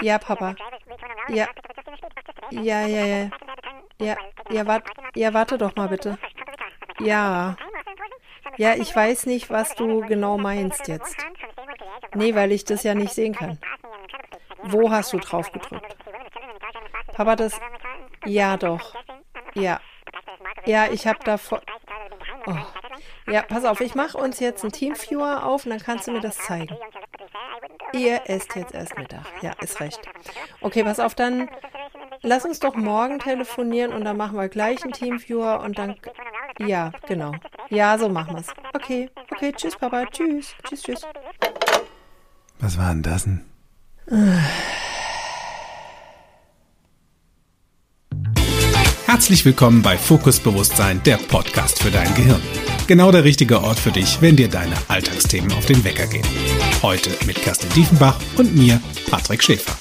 [0.00, 0.54] Ja, Papa.
[1.28, 1.48] Ja.
[2.50, 3.30] Ja, ja, ja.
[4.00, 4.16] Ja,
[4.50, 4.84] ja, wart,
[5.14, 6.18] ja, warte doch mal bitte.
[6.98, 7.56] Ja.
[8.56, 11.16] Ja, ich weiß nicht, was du genau meinst jetzt.
[12.14, 13.58] Nee, weil ich das ja nicht sehen kann.
[14.64, 15.96] Wo hast du drauf gedrückt?
[17.14, 17.58] Papa, das.
[18.24, 18.94] Ja, doch.
[19.54, 19.80] Ja.
[20.66, 21.60] Ja, ich habe da vor.
[22.46, 22.56] Oh.
[23.26, 26.20] Ja, pass auf, ich mache uns jetzt einen Teamviewer auf und dann kannst du mir
[26.20, 26.76] das zeigen.
[27.92, 29.26] Ihr esst jetzt erst Mittag.
[29.42, 30.00] Ja, ist recht.
[30.60, 31.48] Okay, pass auf, dann
[32.22, 35.96] lass uns doch morgen telefonieren und dann machen wir gleich einen Teamviewer und dann.
[36.58, 37.32] Ja, genau.
[37.68, 38.48] Ja, so machen wir's.
[38.74, 40.06] Okay, okay, tschüss, Papa.
[40.06, 40.54] Tschüss.
[40.66, 41.06] Tschüss, tschüss.
[42.60, 43.44] Was war denn das denn?
[49.06, 52.40] Herzlich willkommen bei Fokus Bewusstsein, der Podcast für dein Gehirn.
[52.88, 56.26] Genau der richtige Ort für dich, wenn dir deine Alltagsthemen auf den Wecker gehen.
[56.82, 59.78] Heute mit Kerstin Diefenbach und mir, Patrick Schäfer.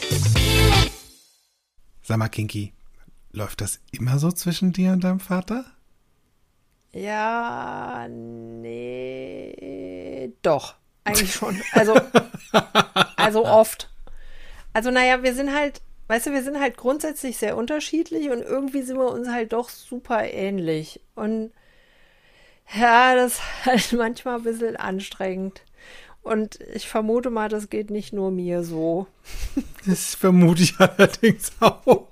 [2.03, 2.73] Sag mal, Kinky,
[3.31, 5.65] läuft das immer so zwischen dir und deinem Vater?
[6.93, 9.51] Ja, nee,
[10.43, 11.59] doch, eigentlich schon.
[11.71, 11.95] Also,
[13.15, 13.89] also oft.
[14.73, 18.83] Also, naja, wir sind halt, weißt du, wir sind halt grundsätzlich sehr unterschiedlich und irgendwie
[18.83, 21.01] sind wir uns halt doch super ähnlich.
[21.15, 21.51] Und
[22.79, 25.61] ja, das ist halt manchmal ein bisschen anstrengend.
[26.23, 29.07] Und ich vermute mal, das geht nicht nur mir so.
[29.87, 32.07] Das vermute ich allerdings auch.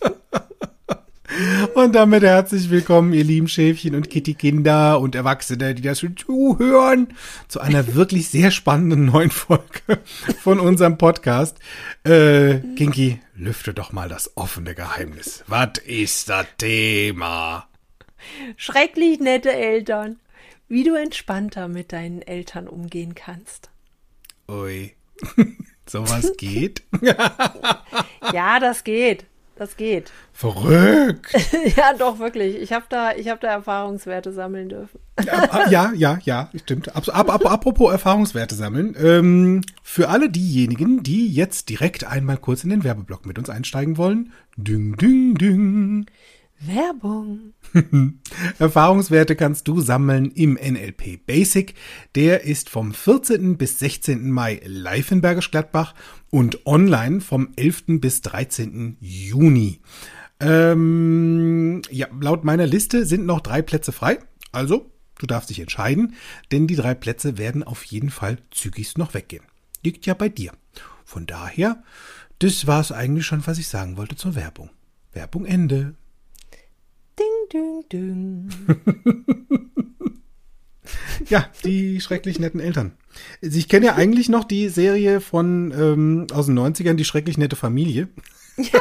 [1.74, 7.08] Und damit herzlich willkommen, ihr lieben Schäfchen und Kitty-Kinder und Erwachsene, die das schon zuhören,
[7.48, 9.98] zu einer wirklich sehr spannenden neuen Folge
[10.42, 11.58] von unserem Podcast.
[12.04, 15.42] Äh, Kinky, lüfte doch mal das offene Geheimnis.
[15.48, 17.66] Was ist das Thema?
[18.56, 20.18] Schrecklich nette Eltern.
[20.68, 23.70] Wie du entspannter mit deinen Eltern umgehen kannst.
[24.48, 24.92] Ui.
[25.86, 26.82] Sowas geht?
[28.32, 29.26] ja, das geht.
[29.56, 30.10] Das geht.
[30.32, 31.32] Verrückt.
[31.76, 32.56] ja, doch, wirklich.
[32.56, 34.98] Ich habe da, hab da Erfahrungswerte sammeln dürfen.
[35.70, 36.96] ja, ja, ja, stimmt.
[36.96, 38.96] Ab, ab, ab, apropos Erfahrungswerte sammeln.
[38.98, 43.96] Ähm, für alle diejenigen, die jetzt direkt einmal kurz in den Werbeblock mit uns einsteigen
[43.96, 44.32] wollen.
[44.56, 46.06] Ding, ding, ding.
[46.66, 47.54] Werbung.
[48.58, 51.74] Erfahrungswerte kannst du sammeln im NLP Basic.
[52.14, 53.56] Der ist vom 14.
[53.56, 54.30] bis 16.
[54.30, 55.94] Mai live in Bergisch Gladbach
[56.30, 58.00] und online vom 11.
[58.00, 58.96] bis 13.
[59.00, 59.80] Juni.
[60.40, 64.18] Ähm, ja, laut meiner Liste sind noch drei Plätze frei.
[64.52, 66.14] Also, du darfst dich entscheiden,
[66.52, 69.44] denn die drei Plätze werden auf jeden Fall zügigst noch weggehen.
[69.82, 70.52] Liegt ja bei dir.
[71.04, 71.82] Von daher,
[72.38, 74.70] das war es eigentlich schon, was ich sagen wollte zur Werbung.
[75.12, 75.94] Werbung Ende.
[77.18, 78.50] Ding, ding, ding.
[81.28, 82.92] ja, die schrecklich netten Eltern.
[83.40, 87.56] Ich kenne ja eigentlich noch die Serie von ähm, aus den 90ern, die schrecklich nette
[87.56, 88.08] Familie.
[88.56, 88.80] Ja.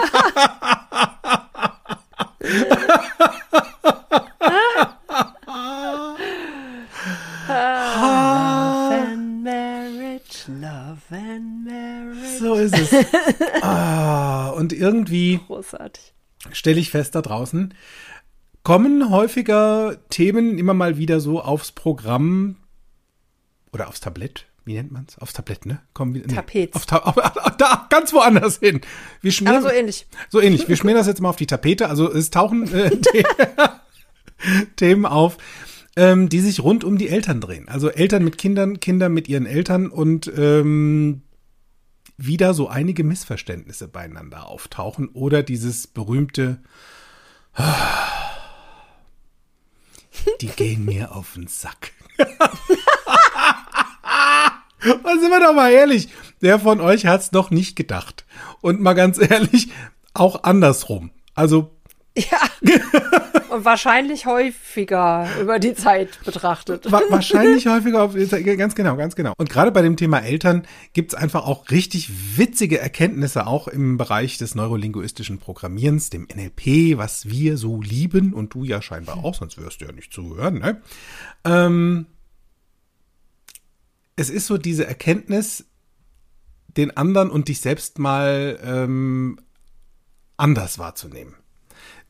[12.40, 12.92] So ist es.
[13.62, 15.40] Ah, und irgendwie
[16.52, 17.74] stelle ich fest da draußen,
[18.64, 22.58] kommen häufiger Themen immer mal wieder so aufs Programm
[23.72, 24.48] oder aufs Tablett.
[24.66, 25.18] Wie nennt man es?
[25.18, 25.82] Aufs Tablett, ne?
[25.94, 26.74] Kommen wir, nee, Tapet.
[26.74, 28.80] Auf, auf, auf, da, ganz woanders hin.
[29.22, 30.08] Wir schmieren, Aber so ähnlich.
[30.30, 30.70] So ähnlich.
[30.70, 31.90] Wir schmieren das jetzt mal auf die Tapete.
[31.90, 32.92] Also es tauchen äh,
[34.78, 35.38] Themen auf,
[35.98, 37.68] ähm, die sich rund um die Eltern drehen.
[37.68, 41.24] Also Eltern mit Kindern, Kinder mit ihren Eltern und ähm,
[42.16, 46.62] wieder so einige Missverständnisse beieinander auftauchen oder dieses berühmte
[50.42, 51.92] die gehen mir auf den Sack.
[54.84, 56.10] Und sind wir doch mal ehrlich,
[56.42, 58.26] der von euch hat's doch nicht gedacht.
[58.62, 59.70] Und mal ganz ehrlich,
[60.14, 61.12] auch andersrum.
[61.36, 61.72] Also.
[62.18, 62.40] Ja.
[63.54, 66.92] Und wahrscheinlich häufiger über die Zeit betrachtet.
[66.92, 69.34] wahrscheinlich häufiger, auf, ganz genau, ganz genau.
[69.38, 74.40] Und gerade bei dem Thema Eltern gibt's einfach auch richtig witzige Erkenntnisse auch im Bereich
[74.40, 79.60] des neurolinguistischen Programmierens, dem NLP, was wir so lieben und du ja scheinbar auch, sonst
[79.60, 80.58] wirst du ja nicht zuhören.
[80.58, 80.82] Ne?
[81.46, 82.08] Ähm,
[84.16, 85.66] es ist so diese Erkenntnis,
[86.76, 89.38] den anderen und dich selbst mal ähm,
[90.38, 91.36] anders wahrzunehmen.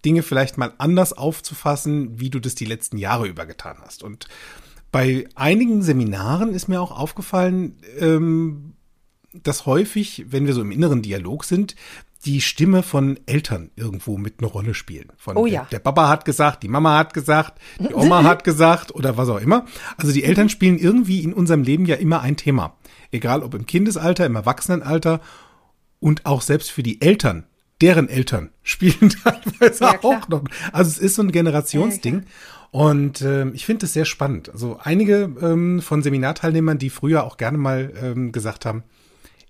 [0.05, 4.03] Dinge vielleicht mal anders aufzufassen, wie du das die letzten Jahre über getan hast.
[4.03, 4.27] Und
[4.91, 8.73] bei einigen Seminaren ist mir auch aufgefallen, ähm,
[9.33, 11.75] dass häufig, wenn wir so im inneren Dialog sind,
[12.25, 15.11] die Stimme von Eltern irgendwo mit eine Rolle spielen.
[15.17, 15.61] Von oh ja.
[15.63, 19.29] Der, der Papa hat gesagt, die Mama hat gesagt, die Oma hat gesagt oder was
[19.29, 19.65] auch immer.
[19.97, 22.77] Also die Eltern spielen irgendwie in unserem Leben ja immer ein Thema.
[23.11, 25.19] Egal ob im Kindesalter, im Erwachsenenalter
[25.99, 27.45] Und auch selbst für die Eltern,
[27.83, 30.43] deren Eltern spielen teilweise ja, auch noch.
[30.71, 32.19] Also es ist so ein Generationsding.
[32.21, 32.25] Ja,
[32.71, 34.49] und äh, ich finde es sehr spannend.
[34.49, 38.83] Also einige ähm, von Seminarteilnehmern, die früher auch gerne mal ähm, gesagt haben,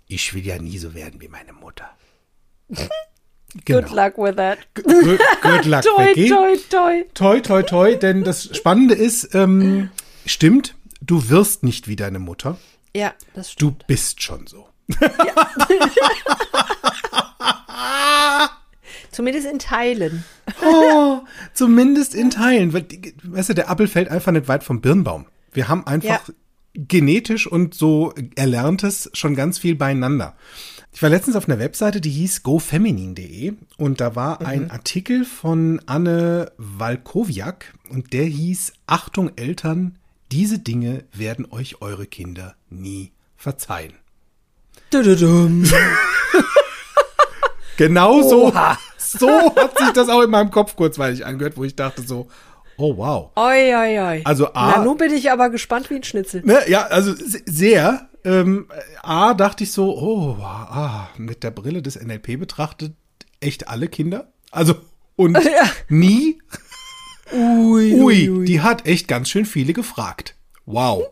[0.08, 1.90] ich will ja nie so werden wie meine Mutter.
[3.66, 3.82] Genau.
[3.82, 4.58] Good luck with that.
[4.74, 6.28] Good, good luck, toi, Becky.
[6.28, 7.04] Toi, toi.
[7.14, 7.96] Toi, toi, toi.
[7.96, 9.92] Denn das Spannende ist, ähm,
[10.26, 12.58] stimmt, du wirst nicht wie deine Mutter.
[12.96, 13.84] Ja, das stimmt.
[13.84, 14.68] Du bist schon so.
[15.00, 15.48] Ja.
[19.12, 20.24] Zumindest in Teilen.
[20.66, 21.20] Oh,
[21.54, 22.74] zumindest in Teilen.
[22.74, 22.86] Weil,
[23.24, 25.28] weißt du, der Apfel fällt einfach nicht weit vom Birnbaum.
[25.52, 26.34] Wir haben einfach ja.
[26.74, 30.36] genetisch und so Erlerntes schon ganz viel beieinander.
[30.92, 34.46] Ich war letztens auf einer Webseite, die hieß gofeminin.de und da war mhm.
[34.46, 39.98] ein Artikel von Anne Walkowiak und der hieß Achtung Eltern,
[40.32, 43.94] diese Dinge werden euch eure Kinder nie verzeihen.
[47.78, 48.54] genau so,
[48.98, 52.28] so hat sich das auch in meinem Kopf kurzweilig angehört, wo ich dachte so,
[52.78, 53.32] Oh, wow.
[53.36, 54.22] Oi, oi, oi.
[54.26, 54.78] Also A.
[54.78, 56.42] Na, nun bin ich aber gespannt wie ein Schnitzel.
[56.44, 58.10] Ne, ja, also sehr.
[58.26, 58.68] Ähm,
[59.02, 62.94] A, dachte ich so, oh, ah, mit der Brille des NLP betrachtet,
[63.40, 64.32] echt alle Kinder.
[64.52, 64.76] Also,
[65.16, 65.70] und ja.
[65.90, 66.40] nie.
[67.32, 70.36] Ui, ui, ui, die hat echt ganz schön viele gefragt.
[70.66, 71.06] Wow.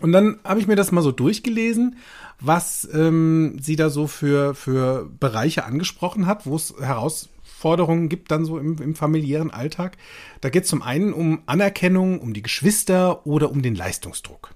[0.00, 1.96] Und dann habe ich mir das mal so durchgelesen,
[2.40, 8.30] was ähm, sie da so für, für Bereiche angesprochen hat, wo es heraus Forderungen gibt
[8.30, 9.96] dann so im, im familiären Alltag.
[10.40, 14.54] Da geht es zum einen um Anerkennung, um die Geschwister oder um den Leistungsdruck.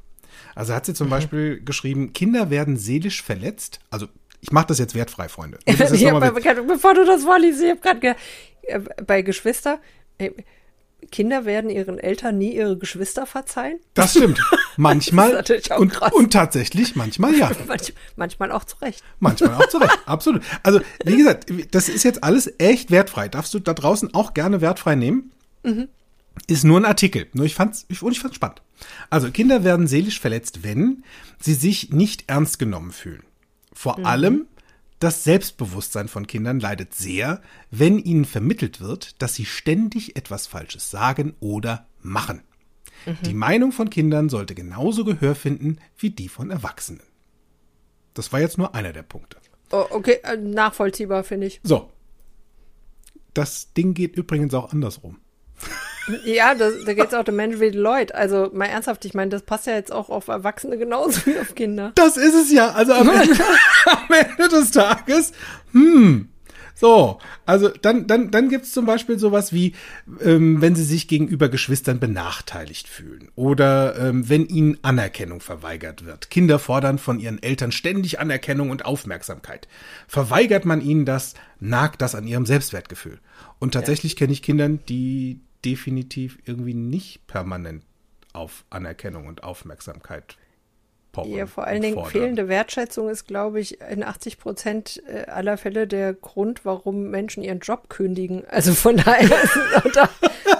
[0.55, 1.13] Also hat sie zum mhm.
[1.13, 3.81] Beispiel geschrieben, Kinder werden seelisch verletzt.
[3.91, 4.07] Also
[4.41, 5.59] ich mache das jetzt wertfrei, Freunde.
[5.69, 8.17] Hab, bevor du das vorliest, ich habe gerade
[8.63, 9.81] äh, bei Geschwister,
[10.19, 10.31] äh,
[11.11, 13.79] Kinder werden ihren Eltern nie ihre Geschwister verzeihen.
[13.95, 14.41] Das stimmt.
[14.77, 15.43] Manchmal.
[15.43, 17.51] das und, und, tatsächlich, manchmal ja.
[17.67, 19.03] Manch, manchmal auch zu Recht.
[19.21, 20.43] Manchmal auch zu Recht, absolut.
[20.63, 23.29] Also, wie gesagt, das ist jetzt alles echt wertfrei.
[23.29, 25.33] Darfst du da draußen auch gerne wertfrei nehmen.
[25.63, 25.89] Mhm.
[26.47, 27.27] Ist nur ein Artikel.
[27.35, 28.63] Nur ich fand's, ich, und ich fand's spannend.
[29.11, 31.05] Also, Kinder werden seelisch verletzt, wenn
[31.39, 33.23] sie sich nicht ernst genommen fühlen.
[33.73, 34.07] Vor mhm.
[34.07, 34.47] allem,
[35.03, 40.91] das Selbstbewusstsein von Kindern leidet sehr, wenn ihnen vermittelt wird, dass sie ständig etwas Falsches
[40.91, 42.43] sagen oder machen.
[43.07, 43.17] Mhm.
[43.25, 47.03] Die Meinung von Kindern sollte genauso Gehör finden wie die von Erwachsenen.
[48.15, 49.39] Das war jetzt nur einer der Punkte.
[49.73, 51.61] Oh, okay, äh, nachvollziehbar finde ich.
[51.65, 51.91] So.
[53.35, 55.19] Das Ding geht übrigens auch andersrum.
[56.25, 58.15] Ja, das, da geht es auch dem Mensch wie Leute.
[58.15, 61.55] Also mal ernsthaft, ich meine, das passt ja jetzt auch auf Erwachsene genauso wie auf
[61.55, 61.93] Kinder.
[61.95, 62.73] Das ist es ja.
[62.73, 63.37] Also am Ende,
[63.93, 65.33] am Ende des Tages,
[65.73, 66.29] hm,
[66.83, 69.75] so, also dann, dann, dann gibt es zum Beispiel sowas wie,
[70.21, 76.29] ähm, wenn sie sich gegenüber Geschwistern benachteiligt fühlen oder ähm, wenn ihnen Anerkennung verweigert wird.
[76.31, 79.69] Kinder fordern von ihren Eltern ständig Anerkennung und Aufmerksamkeit.
[80.09, 83.21] Verweigert man ihnen das, nagt das an ihrem Selbstwertgefühl.
[83.61, 84.19] Und tatsächlich ja.
[84.19, 87.85] kenne ich Kinder, die definitiv irgendwie nicht permanent
[88.33, 90.37] auf Anerkennung und Aufmerksamkeit
[91.13, 91.33] poppen.
[91.33, 92.11] Ja, vor allen Dingen fordern.
[92.11, 97.43] fehlende Wertschätzung ist, glaube ich, in 80 Prozent äh, aller Fälle der Grund, warum Menschen
[97.43, 98.45] ihren Job kündigen.
[98.49, 99.31] Also von daher
[99.77, 100.09] auch da,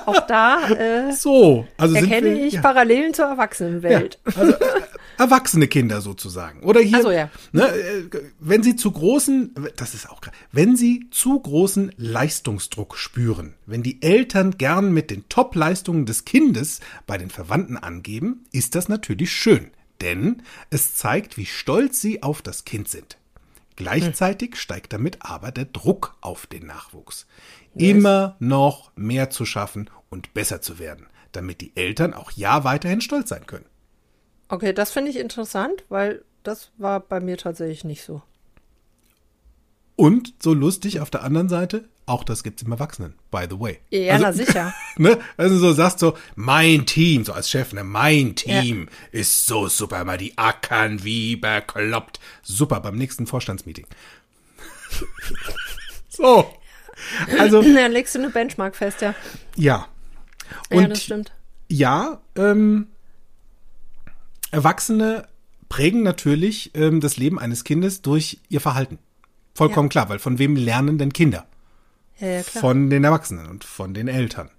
[0.07, 2.61] auch da äh, so, also erkenne wir, ich ja.
[2.61, 4.19] Parallelen zur Erwachsenenwelt.
[4.27, 4.81] Ja, also, äh,
[5.19, 6.63] erwachsene Kinder sozusagen.
[6.63, 7.31] Oder hier, so, ja.
[7.53, 8.05] ne, äh,
[8.39, 10.21] wenn sie zu großen, das ist auch
[10.53, 16.81] wenn sie zu großen Leistungsdruck spüren, wenn die Eltern gern mit den Top-Leistungen des Kindes
[17.07, 19.71] bei den Verwandten angeben, ist das natürlich schön
[20.03, 23.17] denn es zeigt, wie stolz sie auf das Kind sind.
[23.77, 27.27] Gleichzeitig steigt damit aber der Druck auf den Nachwuchs.
[27.75, 33.01] Immer noch mehr zu schaffen und besser zu werden, damit die Eltern auch ja weiterhin
[33.01, 33.65] stolz sein können.
[34.49, 38.23] Okay, das finde ich interessant, weil das war bei mir tatsächlich nicht so.
[39.97, 43.79] Und so lustig auf der anderen Seite, auch das gibt's im Erwachsenen, by the way.
[43.91, 44.75] Ja, also, na sicher.
[44.97, 45.19] ne?
[45.37, 49.21] Also so sagst so, mein Team, so als Chef, ne, mein Team ja.
[49.21, 52.21] ist so super, mal die ackern wie bekloppt.
[52.43, 53.87] Super, beim nächsten Vorstandsmeeting.
[56.09, 56.53] so.
[57.39, 57.63] Also.
[57.75, 59.15] Dann legst du eine Benchmark fest, ja.
[59.57, 59.89] Ja.
[60.71, 61.33] Und ja, das stimmt.
[61.69, 62.89] Ja, ähm,
[64.51, 65.27] Erwachsene
[65.69, 68.99] prägen natürlich ähm, das Leben eines Kindes durch ihr Verhalten.
[69.55, 69.91] Vollkommen ja.
[69.93, 71.47] klar, weil von wem lernen denn Kinder?
[72.19, 74.51] Ja, von den Erwachsenen und von den Eltern.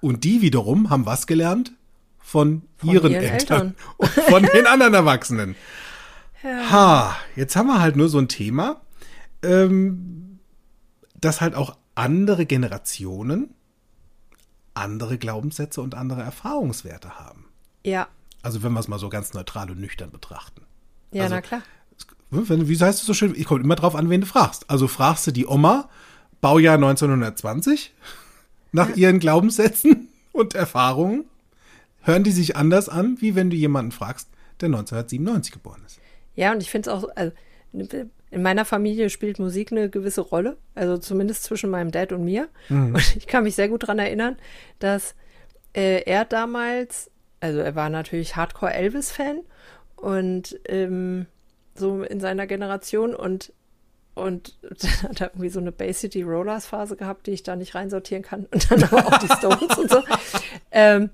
[0.00, 1.72] Und die wiederum haben was gelernt?
[2.18, 5.56] Von, von ihren, ihren Eltern, Eltern, und von den anderen Erwachsenen.
[6.42, 6.70] Ja.
[6.70, 8.80] Ha, jetzt haben wir halt nur so ein Thema,
[9.42, 10.38] ähm,
[11.20, 13.54] dass halt auch andere Generationen
[14.74, 17.46] andere Glaubenssätze und andere Erfahrungswerte haben.
[17.84, 18.08] Ja.
[18.42, 20.62] Also wenn wir es mal so ganz neutral und nüchtern betrachten.
[21.12, 21.62] Ja, also, na klar
[22.30, 23.34] Wenn, wie heißt es so schön?
[23.36, 24.68] Ich komme immer drauf an, wen du fragst.
[24.68, 25.88] Also fragst du die Oma,
[26.44, 27.94] Baujahr 1920,
[28.70, 31.24] nach ihren Glaubenssätzen und Erfahrungen,
[32.02, 34.28] hören die sich anders an, wie wenn du jemanden fragst,
[34.60, 36.00] der 1997 geboren ist.
[36.34, 37.32] Ja, und ich finde es auch, also,
[37.72, 42.50] in meiner Familie spielt Musik eine gewisse Rolle, also zumindest zwischen meinem Dad und mir.
[42.68, 42.94] Mhm.
[42.94, 44.36] Und ich kann mich sehr gut daran erinnern,
[44.80, 45.14] dass
[45.72, 47.10] äh, er damals,
[47.40, 49.38] also er war natürlich Hardcore Elvis-Fan
[49.96, 51.24] und ähm,
[51.74, 53.50] so in seiner Generation und
[54.14, 57.56] und dann hat er irgendwie so eine Bay City Rollers Phase gehabt, die ich da
[57.56, 58.46] nicht reinsortieren kann.
[58.52, 60.02] Und dann aber auch die Stones und so.
[60.76, 61.10] Ähm,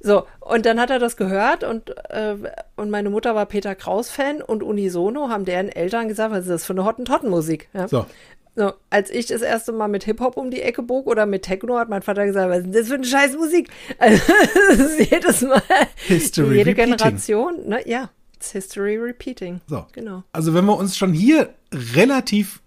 [0.00, 2.34] so, und dann hat er das gehört und, äh,
[2.76, 6.48] und meine Mutter war Peter Kraus Fan und unisono haben deren Eltern gesagt, was ist
[6.48, 7.68] das für eine Hottentottenmusik?
[7.74, 7.88] Ja?
[7.88, 8.06] So.
[8.54, 11.78] So, als ich das erste Mal mit Hip-Hop um die Ecke bog oder mit Techno,
[11.78, 13.70] hat mein Vater gesagt, was ist das für eine scheiß Musik?
[13.98, 14.22] Also,
[14.68, 15.62] das ist jedes Mal.
[15.96, 16.96] History jede repeating.
[16.96, 17.88] Generation, ne?
[17.88, 18.10] Ja,
[18.42, 19.60] it's history repeating.
[19.68, 19.86] So.
[19.92, 20.24] Genau.
[20.32, 22.60] Also, wenn wir uns schon hier relativ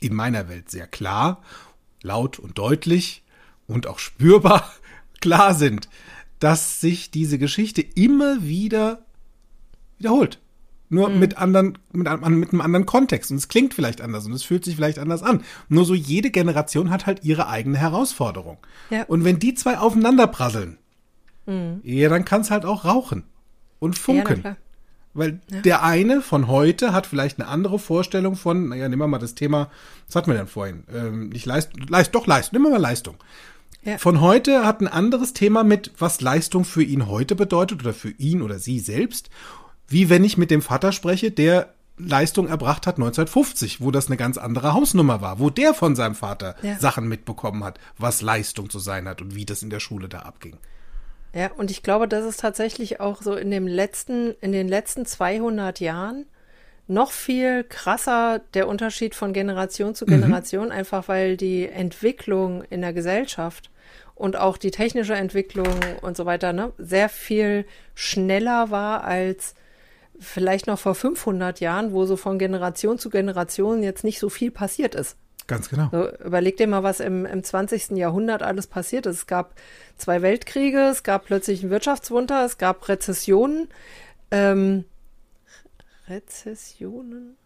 [0.00, 1.42] in meiner Welt sehr klar,
[2.02, 3.22] laut und deutlich
[3.66, 4.70] und auch spürbar
[5.20, 5.88] klar sind,
[6.38, 9.04] dass sich diese Geschichte immer wieder
[9.98, 10.38] wiederholt.
[10.88, 11.20] Nur mhm.
[11.20, 13.30] mit anderen, mit, mit einem anderen Kontext.
[13.30, 15.42] Und es klingt vielleicht anders und es fühlt sich vielleicht anders an.
[15.68, 18.58] Nur so jede Generation hat halt ihre eigene Herausforderung.
[18.90, 19.04] Ja.
[19.04, 20.78] Und wenn die zwei aufeinander prasseln,
[21.46, 21.80] mhm.
[21.82, 23.24] ja, dann kann es halt auch rauchen
[23.78, 24.42] und funken.
[24.44, 24.56] Ja,
[25.14, 25.60] Weil ja.
[25.60, 29.34] der eine von heute hat vielleicht eine andere Vorstellung von, naja, nehmen wir mal das
[29.34, 29.70] Thema,
[30.06, 30.84] was hatten wir denn vorhin?
[30.92, 33.16] Ähm, nicht Leistung, Leist, doch Leistung, nehmen wir mal Leistung.
[33.84, 33.98] Ja.
[33.98, 38.10] Von heute hat ein anderes Thema mit, was Leistung für ihn heute bedeutet oder für
[38.10, 39.28] ihn oder sie selbst
[39.92, 44.16] wie wenn ich mit dem Vater spreche, der Leistung erbracht hat 1950, wo das eine
[44.16, 46.78] ganz andere Hausnummer war, wo der von seinem Vater ja.
[46.78, 50.20] Sachen mitbekommen hat, was Leistung zu sein hat und wie das in der Schule da
[50.20, 50.56] abging.
[51.34, 55.06] Ja, und ich glaube, das ist tatsächlich auch so in dem letzten, in den letzten
[55.06, 56.26] 200 Jahren
[56.88, 60.10] noch viel krasser der Unterschied von Generation zu mhm.
[60.10, 60.72] Generation, mhm.
[60.72, 63.70] einfach weil die Entwicklung in der Gesellschaft
[64.14, 69.54] und auch die technische Entwicklung und so weiter ne, sehr viel schneller war als
[70.18, 74.50] vielleicht noch vor 500 Jahren, wo so von Generation zu Generation jetzt nicht so viel
[74.50, 75.16] passiert ist.
[75.46, 75.88] Ganz genau.
[75.90, 77.90] So, überleg dir mal, was im, im 20.
[77.96, 79.16] Jahrhundert alles passiert ist.
[79.16, 79.54] Es gab
[79.96, 83.68] zwei Weltkriege, es gab plötzlich ein Wirtschaftswunder, es gab Rezessionen.
[84.30, 84.84] Ähm,
[86.08, 87.36] Rezessionen?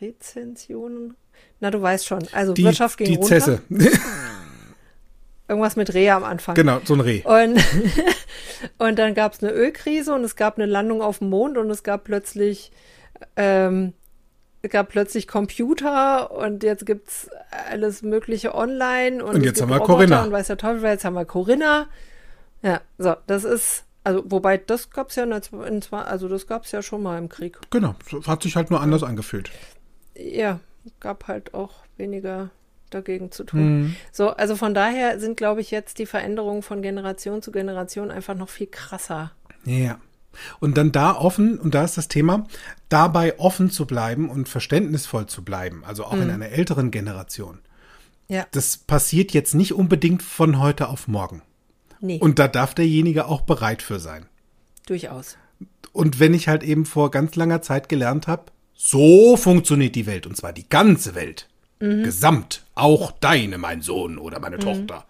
[0.00, 1.16] Rezensionen?
[1.60, 2.26] Na, du weißt schon.
[2.32, 3.28] Also die, Wirtschaft ging die runter.
[3.28, 3.62] Zesse.
[5.48, 6.56] Irgendwas mit Reh am Anfang.
[6.56, 7.22] Genau, so ein Reh.
[7.22, 7.62] Und,
[8.78, 11.70] und dann gab es eine Ölkrise und es gab eine Landung auf dem Mond und
[11.70, 12.72] es gab plötzlich,
[13.36, 13.92] ähm,
[14.66, 17.30] es gab plötzlich Computer und jetzt gibt es
[17.70, 19.24] alles Mögliche online.
[19.24, 20.24] Und, und jetzt haben wir Roboter Corinna.
[20.24, 21.86] Und weiß der Teufel, jetzt haben wir Corinna.
[22.62, 26.72] Ja, so, das ist, also wobei das gab es ja, in, also das gab es
[26.72, 27.58] ja schon mal im Krieg.
[27.70, 27.94] Genau,
[28.26, 29.50] hat sich halt nur anders angefühlt.
[30.16, 30.58] Ja,
[30.98, 32.50] gab halt auch weniger
[32.90, 33.60] dagegen zu tun.
[33.60, 33.96] Mhm.
[34.10, 38.34] So, also von daher sind, glaube ich, jetzt die Veränderungen von Generation zu Generation einfach
[38.34, 39.30] noch viel krasser.
[39.64, 40.00] Ja.
[40.60, 42.46] Und dann da offen, und da ist das Thema,
[42.88, 46.22] dabei offen zu bleiben und verständnisvoll zu bleiben, also auch mhm.
[46.22, 47.58] in einer älteren Generation.
[48.28, 48.46] Ja.
[48.50, 51.42] Das passiert jetzt nicht unbedingt von heute auf morgen.
[52.00, 52.18] Nee.
[52.18, 54.26] Und da darf derjenige auch bereit für sein.
[54.86, 55.36] Durchaus.
[55.92, 60.26] Und wenn ich halt eben vor ganz langer Zeit gelernt habe, so funktioniert die Welt,
[60.26, 61.48] und zwar die ganze Welt,
[61.80, 62.04] Mhm.
[62.04, 62.62] Gesamt.
[62.74, 64.60] Auch deine, mein Sohn oder meine mhm.
[64.60, 65.04] Tochter.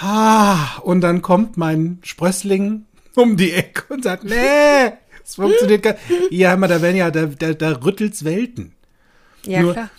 [0.00, 4.92] Ha, und dann kommt mein Sprössling um die Ecke und sagt, nee,
[5.22, 6.32] es funktioniert gar nicht.
[6.32, 8.72] Ja, da werden ja, da, da, da rüttelt's Welten.
[9.46, 9.90] Ja, Nur, klar.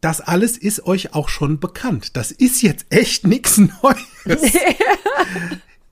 [0.00, 2.16] Das alles ist euch auch schon bekannt.
[2.16, 4.52] Das ist jetzt echt nichts Neues.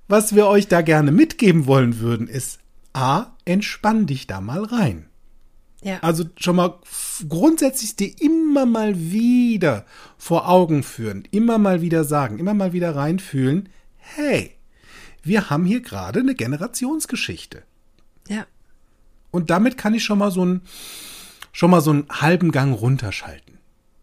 [0.09, 2.59] Was wir euch da gerne mitgeben wollen würden, ist
[2.93, 5.07] A, entspann dich da mal rein.
[5.83, 5.99] Ja.
[6.01, 6.79] Also schon mal
[7.29, 9.85] grundsätzlich dir immer mal wieder
[10.19, 14.55] vor Augen führen, immer mal wieder sagen, immer mal wieder reinfühlen, hey,
[15.23, 17.63] wir haben hier gerade eine Generationsgeschichte.
[18.29, 18.47] Ja.
[19.31, 20.63] Und damit kann ich schon mal so einen,
[21.53, 23.59] schon mal so einen halben Gang runterschalten.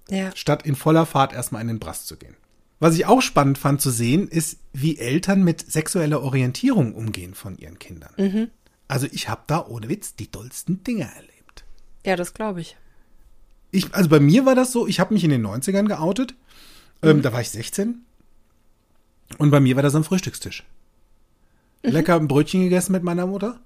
[0.09, 0.35] Ja.
[0.35, 2.35] Statt in voller Fahrt erstmal in den Brass zu gehen.
[2.79, 7.57] Was ich auch spannend fand zu sehen, ist, wie Eltern mit sexueller Orientierung umgehen von
[7.57, 8.13] ihren Kindern.
[8.17, 8.49] Mhm.
[8.87, 11.65] Also ich habe da ohne Witz die tollsten Dinge erlebt.
[12.05, 12.77] Ja, das glaube ich.
[13.71, 13.93] ich.
[13.93, 16.35] Also bei mir war das so, ich habe mich in den 90ern geoutet.
[17.03, 17.21] Ähm, mhm.
[17.21, 18.01] Da war ich 16.
[19.37, 20.63] Und bei mir war das am Frühstückstisch.
[21.83, 21.91] Mhm.
[21.91, 23.59] Lecker ein Brötchen gegessen mit meiner Mutter.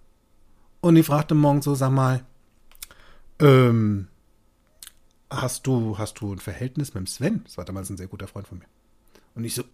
[0.81, 2.25] Und die fragte morgen so, sag mal,
[3.39, 4.07] ähm,
[5.29, 7.41] hast du, hast du ein Verhältnis mit dem Sven?
[7.45, 8.65] Das war damals ein sehr guter Freund von mir.
[9.35, 9.63] Und ich so,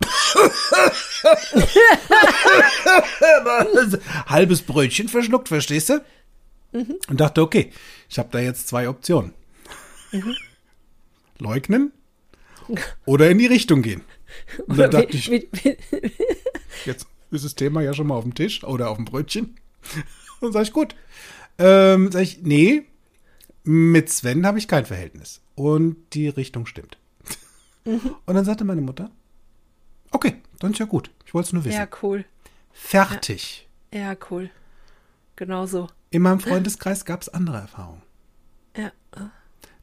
[4.27, 6.01] halbes Brötchen verschluckt, verstehst du?
[6.72, 6.96] mhm.
[7.08, 7.72] und dachte, okay,
[8.10, 9.34] ich habe da jetzt zwei Optionen.
[10.12, 10.36] Mhm.
[11.38, 11.93] Leugnen
[13.05, 14.03] oder in die Richtung gehen.
[14.67, 15.27] Und dann dachte ich,
[16.86, 19.56] jetzt ist das Thema ja schon mal auf dem Tisch oder auf dem Brötchen.
[20.40, 20.96] Und sage ich, gut.
[21.58, 22.86] Ähm, sag ich, nee,
[23.64, 25.42] mit Sven habe ich kein Verhältnis.
[25.56, 26.98] Und die Richtung stimmt.
[27.86, 28.16] Mhm.
[28.26, 29.12] Und dann sagte meine Mutter,
[30.12, 31.12] okay, dann ist ja gut.
[31.26, 31.78] Ich wollte es nur wissen.
[31.78, 32.26] Ja, cool.
[32.72, 33.68] Fertig.
[33.94, 34.50] Ja, ja cool.
[35.36, 35.90] Genau so.
[36.12, 38.02] In meinem Freundeskreis gab es andere Erfahrungen.
[38.76, 38.92] Ja.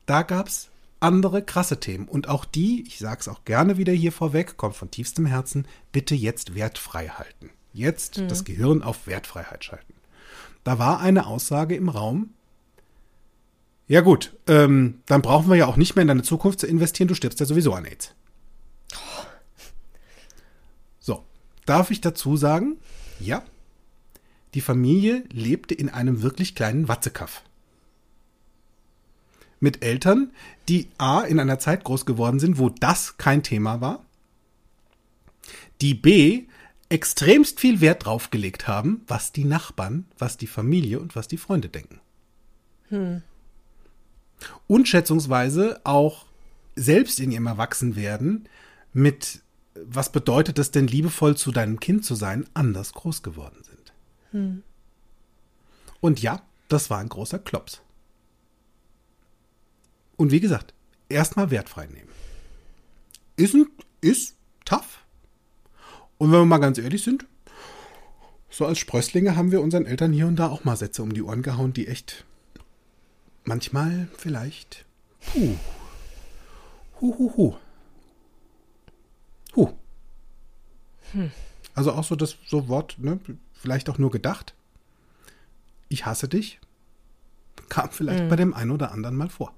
[0.06, 0.70] Da gab es
[1.06, 2.08] andere krasse Themen.
[2.08, 5.66] Und auch die, ich sage es auch gerne wieder hier vorweg, kommt von tiefstem Herzen,
[5.92, 7.50] bitte jetzt wertfrei halten.
[7.72, 8.28] Jetzt mhm.
[8.28, 9.94] das Gehirn auf Wertfreiheit schalten.
[10.64, 12.30] Da war eine Aussage im Raum,
[13.88, 17.06] ja gut, ähm, dann brauchen wir ja auch nicht mehr in deine Zukunft zu investieren,
[17.06, 18.14] du stirbst ja sowieso an AIDS.
[20.98, 21.22] So,
[21.66, 22.78] darf ich dazu sagen,
[23.20, 23.44] ja,
[24.54, 27.44] die Familie lebte in einem wirklich kleinen Watzekaff
[29.60, 30.32] mit Eltern,
[30.68, 34.04] die A in einer Zeit groß geworden sind, wo das kein Thema war,
[35.80, 36.44] die B
[36.88, 41.36] extremst viel Wert drauf gelegt haben, was die Nachbarn, was die Familie und was die
[41.36, 42.00] Freunde denken.
[42.88, 43.22] Hm.
[44.66, 46.26] Und schätzungsweise auch
[46.76, 48.48] selbst in ihrem Erwachsenwerden
[48.92, 49.40] mit,
[49.74, 53.92] was bedeutet es denn, liebevoll zu deinem Kind zu sein, anders groß geworden sind.
[54.30, 54.62] Hm.
[56.00, 57.80] Und ja, das war ein großer Klops.
[60.16, 60.74] Und wie gesagt,
[61.08, 62.08] erstmal wertfrei nehmen.
[63.36, 63.66] Ist, ein,
[64.00, 65.04] ist tough.
[66.18, 67.26] Und wenn wir mal ganz ehrlich sind,
[68.48, 71.22] so als Sprösslinge haben wir unseren Eltern hier und da auch mal Sätze um die
[71.22, 72.24] Ohren gehauen, die echt
[73.44, 74.86] manchmal vielleicht.
[75.20, 75.56] Puh.
[77.00, 77.56] Hu, hu, hu.
[79.54, 79.72] Hu.
[81.12, 81.30] Hm.
[81.74, 83.20] Also auch so das so Wort, ne,
[83.52, 84.54] vielleicht auch nur gedacht.
[85.88, 86.58] Ich hasse dich.
[87.68, 88.28] Kam vielleicht hm.
[88.28, 89.54] bei dem einen oder anderen mal vor.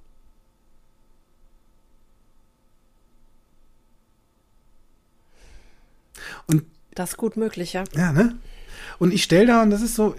[6.49, 7.85] Und das ist gut möglich, ja.
[7.95, 8.37] Ja, ne?
[8.99, 10.17] Und ich stelle da, und das ist so,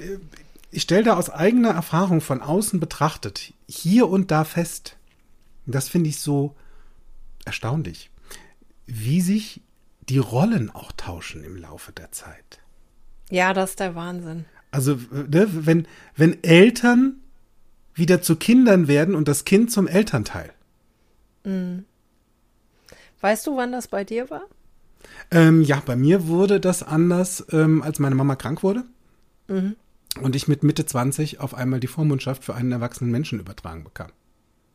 [0.72, 4.96] ich stelle da aus eigener Erfahrung von außen betrachtet, hier und da fest,
[5.66, 6.56] das finde ich so
[7.46, 8.10] erstaunlich,
[8.86, 9.62] wie sich
[10.08, 12.60] die Rollen auch tauschen im Laufe der Zeit.
[13.30, 14.46] Ja, das ist der Wahnsinn.
[14.72, 17.22] Also, ne, wenn, wenn Eltern
[17.94, 20.52] wieder zu Kindern werden und das Kind zum Elternteil.
[21.44, 21.86] Mhm.
[23.22, 24.44] Weißt du, wann das bei dir war?
[25.32, 28.84] Ähm, ja, bei mir wurde das anders, ähm, als meine Mama krank wurde.
[29.48, 29.76] Mhm.
[30.22, 34.12] Und ich mit Mitte 20 auf einmal die Vormundschaft für einen erwachsenen Menschen übertragen bekam.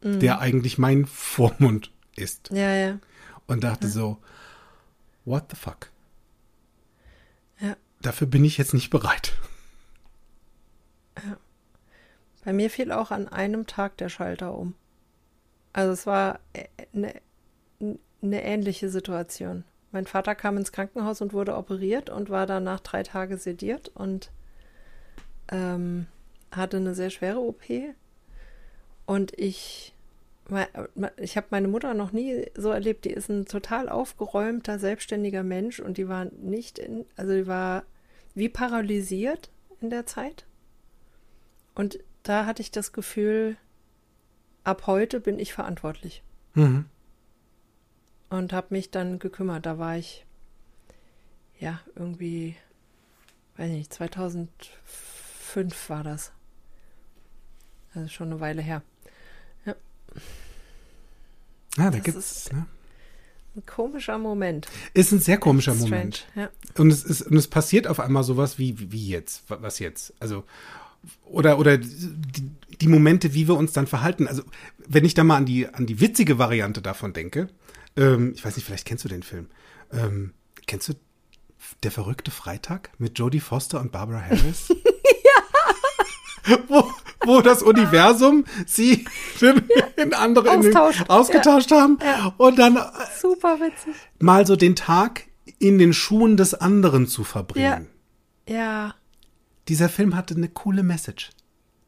[0.02, 0.20] Mhm.
[0.20, 2.50] Der eigentlich mein Vormund ist.
[2.50, 2.98] Ja, ja.
[3.46, 3.92] Und dachte ja.
[3.92, 4.18] so,
[5.24, 5.90] what the fuck?
[7.60, 7.76] Ja.
[8.00, 9.32] Dafür bin ich jetzt nicht bereit.
[11.16, 11.37] Ja.
[12.44, 14.74] Bei mir fiel auch an einem Tag der Schalter um.
[15.72, 16.38] Also es war
[16.92, 17.20] eine,
[18.22, 19.64] eine ähnliche Situation.
[19.94, 24.33] Mein Vater kam ins Krankenhaus und wurde operiert und war danach drei Tage sediert und
[25.52, 26.09] ähm,
[26.50, 27.62] hatte eine sehr schwere OP.
[29.07, 29.94] Und ich,
[31.16, 33.04] ich habe meine Mutter noch nie so erlebt.
[33.04, 37.85] Die ist ein total aufgeräumter, selbstständiger Mensch und die war nicht in, also die war
[38.35, 40.44] wie paralysiert in der Zeit.
[41.76, 43.57] Und da hatte ich das Gefühl,
[44.64, 46.24] ab heute bin ich verantwortlich.
[46.54, 46.87] Mhm
[48.30, 49.66] und habe mich dann gekümmert.
[49.66, 50.24] Da war ich,
[51.58, 52.56] ja, irgendwie,
[53.56, 56.32] weiß nicht, 2005 war das.
[57.94, 58.82] Also schon eine Weile her.
[59.64, 59.74] Ja.
[61.76, 62.66] Ja, da gibt es ne?
[63.56, 64.68] ein komischer Moment.
[64.94, 66.26] Ist ein sehr komischer Moment.
[66.34, 66.50] Ja.
[66.76, 70.12] Und es ist und es passiert auf einmal sowas wie wie jetzt, was jetzt?
[70.18, 70.44] Also
[71.24, 74.26] oder oder die, die Momente, wie wir uns dann verhalten.
[74.26, 74.42] Also
[74.87, 77.48] wenn ich da mal an die an die witzige Variante davon denke,
[77.96, 79.48] ähm, ich weiß nicht, vielleicht kennst du den Film.
[79.92, 80.35] Ähm,
[80.66, 80.94] kennst du
[81.83, 84.68] Der verrückte Freitag mit Jodie Foster und Barbara Harris?
[86.46, 86.59] ja.
[86.68, 86.90] wo,
[87.24, 89.07] wo das Universum sie
[89.96, 91.00] in andere Austauscht.
[91.00, 91.80] in den, ausgetauscht ja.
[91.80, 92.35] haben ja.
[92.37, 92.83] und dann äh,
[93.20, 95.24] super witzig mal so den Tag
[95.59, 97.88] in den Schuhen des anderen zu verbringen.
[98.48, 98.54] Ja.
[98.54, 98.94] ja.
[99.68, 101.30] Dieser Film hatte eine coole Message.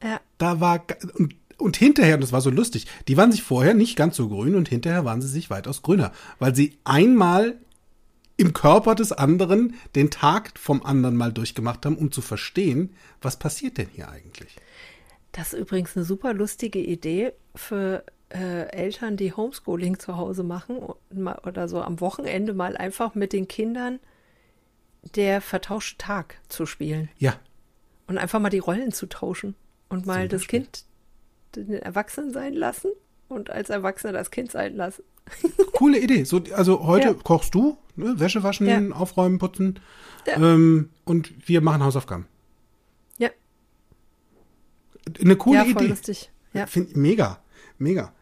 [0.02, 0.20] Ja.
[0.38, 3.96] Da war und und hinterher, und das war so lustig, die waren sich vorher nicht
[3.96, 7.56] ganz so grün und hinterher waren sie sich weitaus grüner, weil sie einmal
[8.36, 13.38] im Körper des anderen den Tag vom anderen mal durchgemacht haben, um zu verstehen, was
[13.38, 14.56] passiert denn hier eigentlich.
[15.32, 20.78] Das ist übrigens eine super lustige Idee für äh, Eltern, die Homeschooling zu Hause machen
[21.44, 24.00] oder so am Wochenende mal einfach mit den Kindern
[25.14, 27.08] der vertauschte Tag zu spielen.
[27.18, 27.38] Ja.
[28.06, 29.54] Und einfach mal die Rollen zu tauschen.
[29.88, 30.84] Und mal das Kind
[31.64, 32.90] den Erwachsenen sein lassen
[33.28, 35.02] und als Erwachsener das Kind sein lassen.
[35.72, 36.24] Coole Idee.
[36.24, 37.14] So, also heute ja.
[37.14, 38.18] kochst du, ne?
[38.18, 38.94] Wäsche waschen, ja.
[38.94, 39.80] aufräumen, putzen
[40.26, 42.26] ähm, und wir machen Hausaufgaben.
[43.18, 43.30] Ja.
[45.20, 45.86] Eine coole ja, voll Idee.
[45.86, 46.30] Lustig.
[46.52, 46.66] Ja.
[46.66, 47.40] Find, mega,
[47.78, 48.12] mega.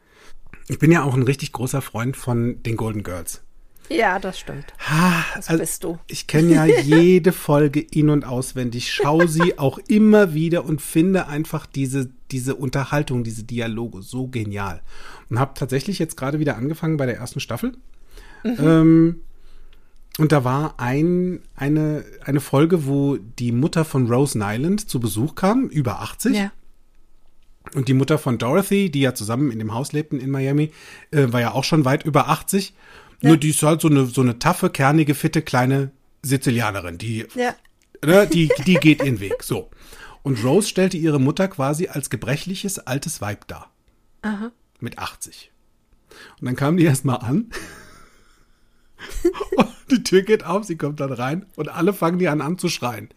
[0.68, 3.42] Ich bin ja auch ein richtig großer Freund von den Golden Girls.
[3.90, 4.72] Ja, das stimmt.
[4.78, 5.98] Ha, das also bist du.
[6.06, 11.26] Ich kenne ja jede Folge in- und auswendig, schaue sie auch immer wieder und finde
[11.28, 14.82] einfach diese, diese Unterhaltung, diese Dialoge so genial.
[15.30, 17.76] Und habe tatsächlich jetzt gerade wieder angefangen bei der ersten Staffel.
[18.42, 18.56] Mhm.
[18.58, 19.20] Ähm,
[20.18, 25.36] und da war ein, eine, eine Folge, wo die Mutter von Rose Nyland zu Besuch
[25.36, 26.36] kam, über 80.
[26.36, 26.52] Ja.
[27.72, 30.72] Und die Mutter von Dorothy, die ja zusammen in dem Haus lebten in Miami,
[31.12, 32.74] äh, war ja auch schon weit über 80.
[33.22, 33.28] Ja.
[33.28, 35.92] Nur die ist halt so eine, so eine taffe, kernige, fitte, kleine
[36.22, 37.54] Sizilianerin, die, ja.
[38.04, 39.42] ne, die, die geht ihren Weg.
[39.44, 39.70] So.
[40.24, 43.70] Und Rose stellte ihre Mutter quasi als gebrechliches altes Weib dar.
[44.22, 44.52] Aha.
[44.80, 45.52] Mit 80.
[46.40, 47.50] Und dann kam die erstmal an.
[49.56, 53.10] und die Tür geht auf, sie kommt dann rein und alle fangen die an anzuschreien.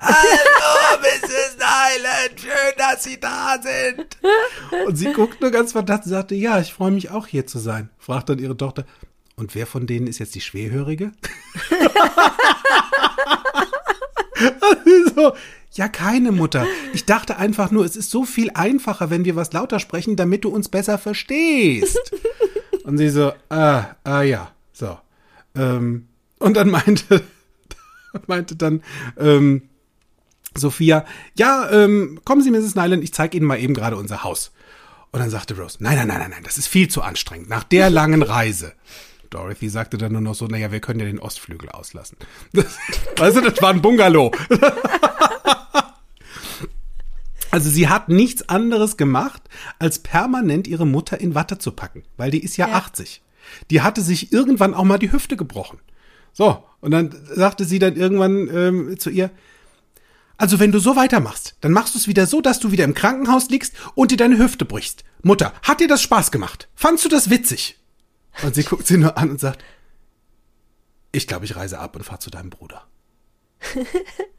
[0.00, 1.58] Hallo, Mrs.
[1.58, 4.16] Nyland, schön, dass Sie da sind.
[4.86, 7.58] Und sie guckt nur ganz verdammt und sagte, ja, ich freue mich auch hier zu
[7.58, 7.90] sein.
[7.98, 8.86] Fragt dann ihre Tochter,
[9.36, 11.12] und wer von denen ist jetzt die Schwerhörige?
[15.14, 15.34] so,
[15.76, 16.66] ja, keine Mutter.
[16.92, 20.44] Ich dachte einfach nur, es ist so viel einfacher, wenn wir was lauter sprechen, damit
[20.44, 22.12] du uns besser verstehst.
[22.84, 24.98] Und sie so, ah, ah ja, so.
[25.54, 26.06] Ähm,
[26.38, 27.22] und dann meinte,
[28.26, 28.82] meinte dann
[29.18, 29.62] ähm,
[30.56, 32.74] Sophia, ja, ähm, kommen Sie, Mrs.
[32.74, 34.52] Nyland, ich zeige Ihnen mal eben gerade unser Haus.
[35.12, 37.48] Und dann sagte Rose, nein, nein, nein, nein, nein, das ist viel zu anstrengend.
[37.48, 38.72] Nach der langen Reise.
[39.30, 42.16] Dorothy sagte dann nur noch so, naja, wir können ja den Ostflügel auslassen.
[43.16, 44.30] Weißt du, das war ein Bungalow.
[47.56, 49.42] Also sie hat nichts anderes gemacht,
[49.78, 53.22] als permanent ihre Mutter in Watte zu packen, weil die ist ja, ja 80.
[53.70, 55.78] Die hatte sich irgendwann auch mal die Hüfte gebrochen.
[56.34, 59.30] So, und dann sagte sie dann irgendwann ähm, zu ihr,
[60.36, 62.92] also wenn du so weitermachst, dann machst du es wieder so, dass du wieder im
[62.92, 65.04] Krankenhaus liegst und dir deine Hüfte brichst.
[65.22, 66.68] Mutter, hat dir das Spaß gemacht?
[66.74, 67.78] Fandst du das witzig?
[68.42, 69.64] Und sie guckt sie nur an und sagt,
[71.10, 72.86] ich glaube, ich reise ab und fahre zu deinem Bruder.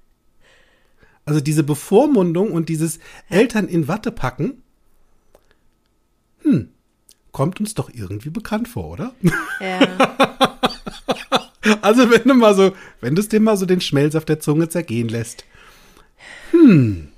[1.28, 4.63] also diese Bevormundung und dieses Eltern in Watte packen,
[6.42, 6.70] hm,
[7.32, 9.13] kommt uns doch irgendwie bekannt vor, oder?
[9.60, 10.58] Ja.
[11.82, 14.40] also wenn du mal so, wenn du es dir mal so den Schmelz auf der
[14.40, 15.44] Zunge zergehen lässt.
[16.52, 17.10] Hm.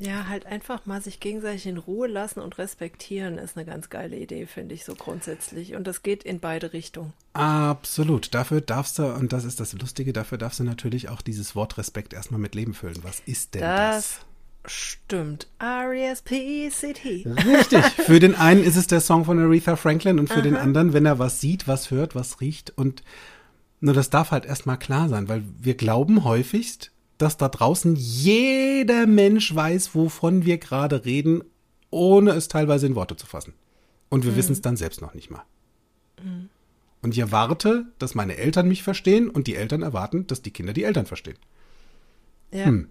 [0.00, 4.16] Ja, halt einfach mal sich gegenseitig in Ruhe lassen und respektieren ist eine ganz geile
[4.16, 5.74] Idee, finde ich so grundsätzlich.
[5.74, 7.12] Und das geht in beide Richtungen.
[7.34, 8.34] Absolut.
[8.34, 11.76] Dafür darfst du, und das ist das Lustige, dafür darfst du natürlich auch dieses Wort
[11.76, 12.98] Respekt erstmal mit Leben füllen.
[13.02, 14.20] Was ist denn das?
[14.62, 15.48] Das stimmt.
[15.58, 17.26] R-E-S-P-E-C-T.
[17.28, 17.84] Richtig.
[18.06, 20.42] Für den einen ist es der Song von Aretha Franklin und für Aha.
[20.42, 22.70] den anderen, wenn er was sieht, was hört, was riecht.
[22.70, 23.02] Und
[23.80, 26.89] nur das darf halt erstmal klar sein, weil wir glauben häufigst,
[27.20, 31.44] dass da draußen jeder Mensch weiß, wovon wir gerade reden,
[31.90, 33.52] ohne es teilweise in Worte zu fassen.
[34.08, 34.36] Und wir mhm.
[34.36, 35.42] wissen es dann selbst noch nicht mal.
[36.22, 36.48] Mhm.
[37.02, 40.72] Und ich erwarte, dass meine Eltern mich verstehen und die Eltern erwarten, dass die Kinder
[40.72, 41.38] die Eltern verstehen.
[42.52, 42.66] Ja.
[42.66, 42.88] Hm.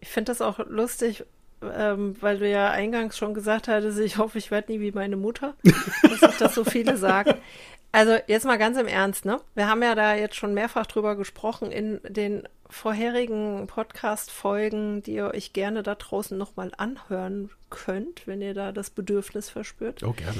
[0.00, 1.24] Ich finde das auch lustig,
[1.62, 5.16] ähm, weil du ja eingangs schon gesagt hattest, ich hoffe, ich werde nie wie meine
[5.16, 7.34] Mutter, dass sich das so viele sagen.
[7.92, 9.40] Also jetzt mal ganz im Ernst, ne?
[9.54, 15.32] Wir haben ja da jetzt schon mehrfach drüber gesprochen in den vorherigen Podcast-Folgen, die ihr
[15.34, 20.04] euch gerne da draußen nochmal anhören könnt, wenn ihr da das Bedürfnis verspürt.
[20.04, 20.38] Oh, gerne.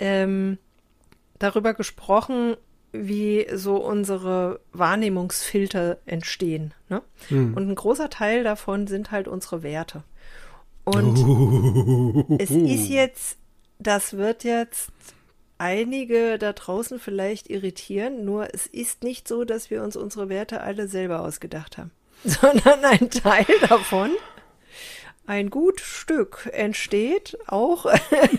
[0.00, 0.58] Ähm,
[1.38, 2.56] darüber gesprochen,
[2.90, 6.74] wie so unsere Wahrnehmungsfilter entstehen.
[6.88, 7.02] Ne?
[7.28, 7.54] Hm.
[7.54, 10.02] Und ein großer Teil davon sind halt unsere Werte.
[10.84, 12.36] Und uh.
[12.38, 13.38] es ist jetzt,
[13.78, 14.90] das wird jetzt
[15.62, 20.60] einige da draußen vielleicht irritieren, nur es ist nicht so, dass wir uns unsere Werte
[20.60, 21.92] alle selber ausgedacht haben,
[22.24, 24.10] sondern ein Teil davon,
[25.24, 27.86] ein gut Stück entsteht auch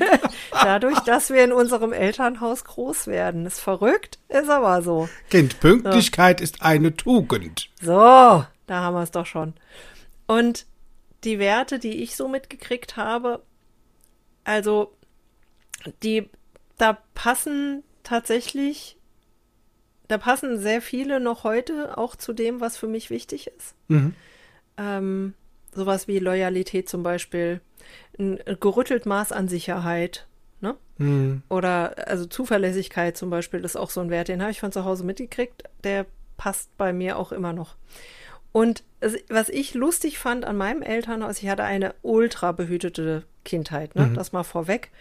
[0.51, 3.45] dadurch, dass wir in unserem Elternhaus groß werden.
[3.45, 5.07] Ist verrückt, ist aber so.
[5.29, 6.43] Kind, Pünktlichkeit so.
[6.43, 7.69] ist eine Tugend.
[7.81, 9.53] So, da haben wir es doch schon.
[10.27, 10.65] Und
[11.23, 13.41] die Werte, die ich so mitgekriegt habe,
[14.43, 14.91] also
[16.03, 16.29] die
[16.77, 18.97] da passen tatsächlich,
[20.07, 23.75] da passen sehr viele noch heute auch zu dem, was für mich wichtig ist.
[23.87, 24.13] Mhm.
[24.77, 25.33] Ähm,
[25.73, 27.61] sowas wie Loyalität zum Beispiel,
[28.17, 30.27] ein gerüttelt Maß an Sicherheit.
[30.61, 30.75] Ne?
[30.97, 31.43] Mhm.
[31.49, 34.85] Oder also Zuverlässigkeit zum Beispiel ist auch so ein Wert, den habe ich von zu
[34.85, 36.05] Hause mitgekriegt, der
[36.37, 37.75] passt bei mir auch immer noch.
[38.51, 38.83] Und
[39.29, 44.05] was ich lustig fand an meinem Elternhaus, ich hatte eine ultra behütete Kindheit, ne?
[44.07, 44.13] Mhm.
[44.13, 44.91] Das mal vorweg.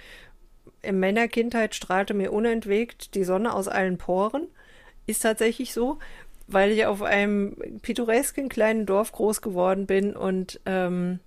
[0.82, 4.48] In meiner Kindheit strahlte mir unentwegt die Sonne aus allen Poren.
[5.06, 5.98] Ist tatsächlich so,
[6.46, 11.20] weil ich auf einem pittoresken kleinen Dorf groß geworden bin und ähm,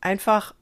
[0.00, 0.54] einfach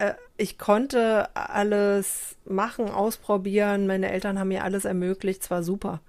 [0.00, 3.86] äh, ich konnte alles machen, ausprobieren.
[3.86, 6.00] Meine Eltern haben mir alles ermöglicht, zwar super.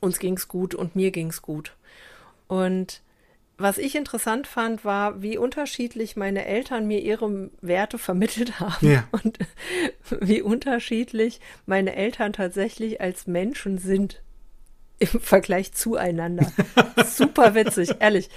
[0.00, 1.76] Uns ging's gut und mir ging's gut.
[2.46, 3.02] Und
[3.58, 9.04] was ich interessant fand, war, wie unterschiedlich meine Eltern mir ihre Werte vermittelt haben ja.
[9.12, 9.38] und
[10.20, 14.22] wie unterschiedlich meine Eltern tatsächlich als Menschen sind
[14.98, 16.52] im Vergleich zueinander.
[17.06, 18.30] Super witzig, ehrlich.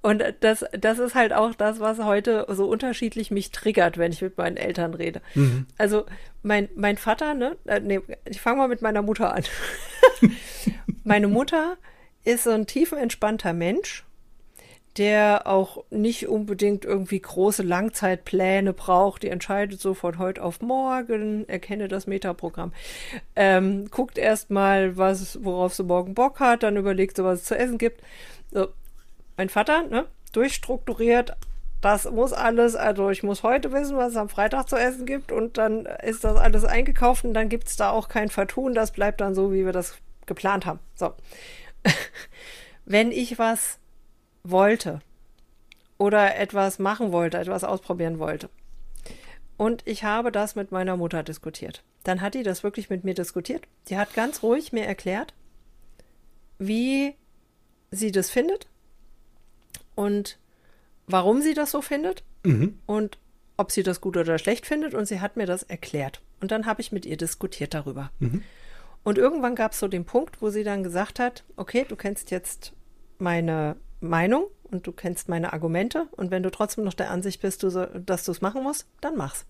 [0.00, 4.22] Und das, das ist halt auch das, was heute so unterschiedlich mich triggert, wenn ich
[4.22, 5.20] mit meinen Eltern rede.
[5.34, 5.66] Mhm.
[5.76, 6.06] Also
[6.42, 9.44] mein, mein Vater, ne, äh, nee, ich fange mal mit meiner Mutter an.
[11.04, 11.78] Meine Mutter
[12.24, 14.04] ist so ein tiefenentspannter Mensch,
[14.98, 19.22] der auch nicht unbedingt irgendwie große Langzeitpläne braucht.
[19.22, 22.72] Die entscheidet so von heute auf morgen, erkenne das Metaprogramm,
[23.36, 27.56] ähm, guckt erstmal, was, worauf sie morgen Bock hat, dann überlegt sie, was es zu
[27.56, 28.02] essen gibt.
[28.50, 28.68] So,
[29.36, 31.36] mein Vater, ne, durchstrukturiert,
[31.80, 35.30] das muss alles, also ich muss heute wissen, was es am Freitag zu essen gibt
[35.30, 38.90] und dann ist das alles eingekauft und dann gibt es da auch kein Vertun, das
[38.90, 40.80] bleibt dann so, wie wir das geplant haben.
[40.96, 41.12] So.
[42.84, 43.78] Wenn ich was
[44.50, 45.00] wollte
[45.98, 48.48] oder etwas machen wollte, etwas ausprobieren wollte
[49.58, 53.14] und ich habe das mit meiner Mutter diskutiert, dann hat die das wirklich mit mir
[53.14, 53.66] diskutiert.
[53.88, 55.34] Die hat ganz ruhig mir erklärt,
[56.58, 57.14] wie
[57.90, 58.68] sie das findet
[59.96, 60.38] und
[61.06, 62.78] warum sie das so findet mhm.
[62.86, 63.18] und
[63.56, 66.22] ob sie das gut oder schlecht findet und sie hat mir das erklärt.
[66.40, 68.12] Und dann habe ich mit ihr diskutiert darüber.
[68.20, 68.44] Mhm.
[69.02, 72.30] Und irgendwann gab es so den Punkt, wo sie dann gesagt hat, okay, du kennst
[72.30, 72.74] jetzt
[73.18, 77.62] meine Meinung und du kennst meine Argumente und wenn du trotzdem noch der Ansicht bist,
[77.62, 79.44] du so, dass du es machen musst, dann mach's.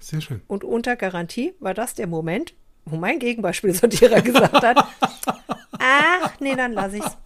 [0.00, 0.42] Sehr schön.
[0.46, 4.78] Und unter Garantie war das der Moment, wo mein Gegenbeispielsortierer gesagt hat,
[5.78, 7.16] ach, nee, dann lass ich's.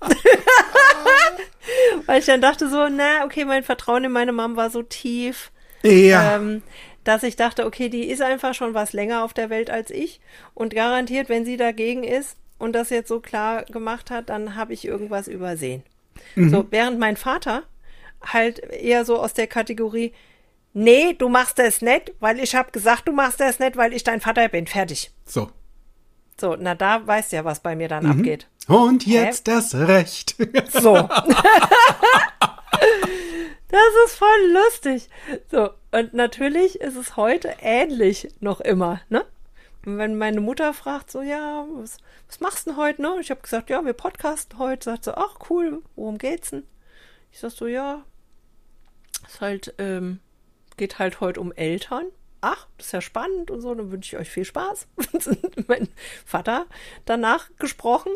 [2.06, 5.52] Weil ich dann dachte so, na, okay, mein Vertrauen in meine Mom war so tief.
[5.82, 6.36] Ja.
[6.36, 6.62] Ähm,
[7.04, 10.20] dass ich dachte, okay, die ist einfach schon was länger auf der Welt als ich
[10.54, 14.74] und garantiert, wenn sie dagegen ist und das jetzt so klar gemacht hat, dann habe
[14.74, 15.82] ich irgendwas übersehen.
[16.34, 16.50] Mhm.
[16.50, 17.64] So, während mein Vater
[18.22, 20.12] halt eher so aus der Kategorie,
[20.72, 24.04] nee, du machst das nicht, weil ich habe gesagt, du machst das nicht, weil ich
[24.04, 25.10] dein Vater bin, fertig.
[25.24, 25.50] So.
[26.40, 28.12] So, na da weißt du ja, was bei mir dann mhm.
[28.12, 28.48] abgeht.
[28.66, 29.54] Und jetzt Hä?
[29.54, 30.36] das Recht.
[30.72, 31.08] So.
[33.72, 35.08] Das ist voll lustig.
[35.50, 39.24] So, und natürlich ist es heute ähnlich noch immer, ne?
[39.84, 43.16] Und wenn meine Mutter fragt, so, ja, was, was machst du denn heute, ne?
[43.20, 44.84] Ich habe gesagt, ja, wir podcasten heute.
[44.84, 46.64] Sagt sie, ach cool, worum geht's denn?
[47.32, 48.04] Ich sag so, ja,
[49.26, 50.20] ist halt, ähm,
[50.76, 52.06] geht halt heute um Eltern.
[52.42, 54.88] Ach, das ist ja spannend und so, dann wünsche ich euch viel Spaß.
[55.66, 55.88] mein
[56.24, 56.66] Vater
[57.04, 58.12] danach gesprochen.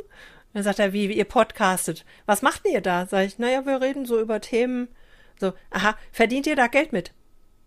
[0.53, 2.05] Dann sagt er, wie, wie ihr podcastet.
[2.27, 3.07] Was macht ihr da?
[3.07, 4.89] Sag ich, naja, wir reden so über Themen,
[5.41, 7.13] so, aha, verdient ihr da Geld mit?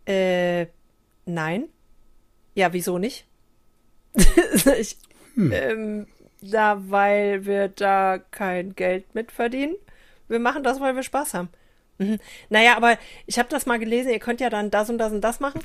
[0.07, 0.67] Äh,
[1.25, 1.67] nein.
[2.55, 3.27] Ja, wieso nicht?
[4.80, 4.97] ich,
[5.36, 5.51] hm.
[5.51, 6.08] ähm,
[6.41, 9.75] da, weil wir da kein Geld mit verdienen.
[10.27, 11.49] Wir machen das, weil wir Spaß haben.
[11.99, 12.19] Mhm.
[12.49, 15.21] Naja, aber ich habe das mal gelesen, ihr könnt ja dann das und das und
[15.21, 15.62] das machen.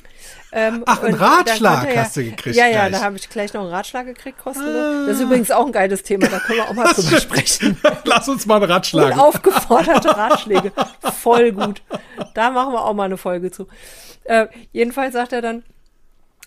[0.50, 2.56] Ähm, Ach, einen Ratschlag ja, hast du gekriegt.
[2.56, 3.00] Ja, ja, gleich.
[3.00, 4.74] da habe ich gleich noch einen Ratschlag gekriegt, kostenlos.
[4.74, 5.06] Ah.
[5.06, 7.78] Das ist übrigens auch ein geiles Thema, da können wir auch mal drüber sprechen.
[8.04, 9.18] Lass uns mal einen Ratschlag.
[9.18, 10.72] Aufgeforderte Ratschläge.
[11.20, 11.82] Voll gut.
[12.34, 13.66] Da machen wir auch mal eine Folge zu.
[14.24, 15.64] Äh, jedenfalls sagt er dann,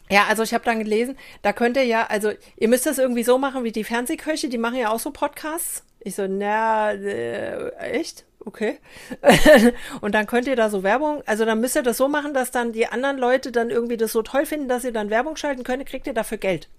[0.10, 3.24] ja, also ich habe dann gelesen, da könnt ihr ja, also ihr müsst das irgendwie
[3.24, 5.84] so machen wie die Fernsehköche, die machen ja auch so Podcasts.
[6.00, 8.26] Ich so, na, äh, echt?
[8.46, 8.80] okay.
[10.02, 12.52] und dann könnt ihr da so Werbung, also dann müsst ihr das so machen, dass
[12.52, 15.64] dann die anderen Leute dann irgendwie das so toll finden, dass ihr dann Werbung schalten
[15.64, 16.70] könnt, kriegt ihr dafür Geld.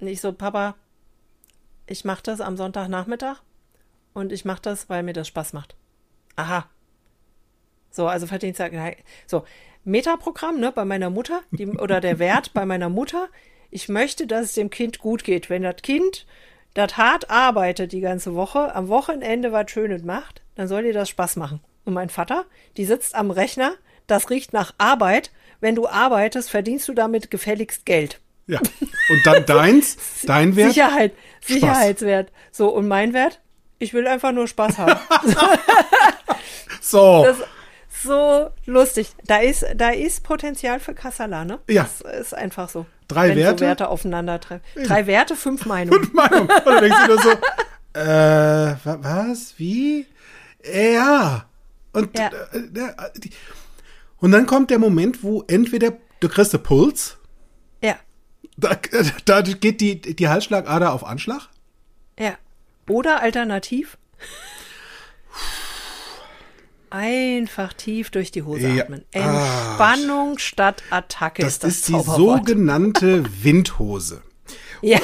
[0.00, 0.76] Und ich so, Papa,
[1.86, 3.42] ich mache das am Sonntagnachmittag
[4.14, 5.76] und ich mache das, weil mir das Spaß macht.
[6.36, 6.66] Aha.
[7.90, 8.56] So, also verdient
[9.26, 9.44] so
[9.84, 13.28] Metaprogramm, ne, bei meiner Mutter, die, oder der Wert bei meiner Mutter.
[13.70, 15.50] Ich möchte, dass es dem Kind gut geht.
[15.50, 16.26] Wenn das Kind
[16.74, 21.08] das hart arbeitet die ganze Woche, am Wochenende was Schönes macht, dann soll dir das
[21.08, 21.60] Spaß machen.
[21.84, 23.74] Und mein Vater, die sitzt am Rechner,
[24.06, 25.30] das riecht nach Arbeit.
[25.60, 28.20] Wenn du arbeitest, verdienst du damit gefälligst Geld.
[28.46, 28.58] Ja.
[28.60, 30.72] Und dann deins, dein Wert?
[30.72, 31.54] Sicherheit, Spaß.
[31.54, 32.32] Sicherheitswert.
[32.50, 33.40] So, und mein Wert?
[33.78, 34.98] Ich will einfach nur Spaß haben.
[36.80, 37.24] so.
[37.24, 37.36] Das,
[38.02, 39.12] so lustig.
[39.26, 41.58] Da ist, da ist Potenzial für Kassala, ne?
[41.68, 41.82] Ja.
[41.82, 42.86] Das ist einfach so.
[43.08, 43.58] Drei wenn Werte?
[43.58, 44.64] So Werte aufeinandertreffen.
[44.84, 46.02] Drei Werte, fünf Meinungen.
[46.02, 46.48] Fünf Meinungen.
[46.48, 47.30] Und dann denkst du nur so,
[47.94, 49.54] äh, was?
[49.58, 50.06] Wie?
[50.64, 51.46] Ja.
[51.92, 52.30] Und, ja.
[52.52, 53.30] Äh, äh,
[54.18, 57.18] und dann kommt der Moment, wo entweder du kriegst den Puls.
[57.82, 57.96] Ja.
[58.56, 58.76] Da,
[59.24, 61.48] da geht die, die Halsschlagader auf Anschlag.
[62.18, 62.36] Ja.
[62.88, 63.98] Oder alternativ.
[66.92, 68.82] Einfach tief durch die Hose ja.
[68.82, 69.02] atmen.
[69.12, 74.22] Entspannung ah, statt Attacke das ist das ist die sogenannte Windhose.
[74.84, 74.98] Ja.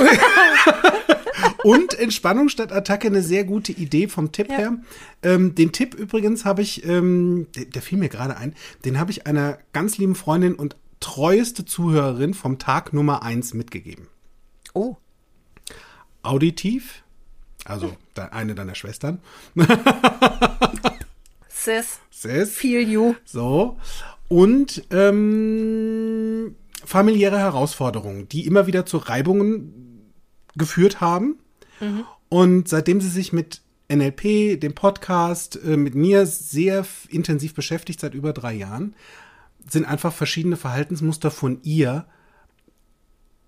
[1.62, 4.56] Und Entspannung statt Attacke eine sehr gute Idee vom Tipp ja.
[4.56, 4.78] her.
[5.22, 9.12] Ähm, den Tipp übrigens habe ich, ähm, der, der, fiel mir gerade ein, den habe
[9.12, 14.08] ich einer ganz lieben Freundin und treueste Zuhörerin vom Tag Nummer eins mitgegeben.
[14.74, 14.96] Oh.
[16.22, 17.04] Auditiv,
[17.64, 17.96] also
[18.32, 19.20] eine deiner Schwestern.
[21.64, 21.98] Sis.
[22.10, 22.50] Sis.
[22.50, 23.14] Feel you.
[23.24, 23.78] So.
[24.28, 30.12] Und ähm, familiäre Herausforderungen, die immer wieder zu Reibungen
[30.56, 31.38] geführt haben.
[31.80, 32.04] Mhm.
[32.28, 38.14] Und seitdem sie sich mit NLP, dem Podcast, äh, mit mir sehr intensiv beschäftigt, seit
[38.14, 38.94] über drei Jahren,
[39.68, 42.06] sind einfach verschiedene Verhaltensmuster von ihr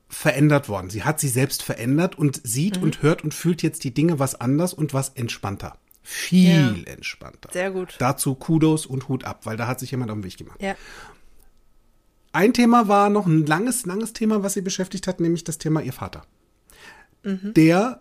[0.09, 0.91] verändert worden.
[0.91, 2.85] Sie hat sie selbst verändert und sieht mhm.
[2.85, 5.79] und hört und fühlt jetzt die Dinge was anders und was entspannter.
[6.13, 6.93] Viel ja.
[6.93, 7.51] entspannter.
[7.53, 7.95] Sehr gut.
[8.01, 10.61] Dazu Kudos und Hut ab, weil da hat sich jemand auf den Weg gemacht.
[10.61, 10.75] Ja.
[12.33, 15.81] Ein Thema war noch ein langes, langes Thema, was sie beschäftigt hat, nämlich das Thema
[15.83, 16.23] ihr Vater.
[17.23, 17.55] Mhm.
[17.55, 18.01] Der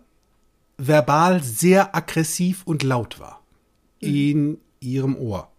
[0.76, 3.44] verbal sehr aggressiv und laut war.
[4.02, 4.08] Mhm.
[4.08, 5.52] In ihrem Ohr.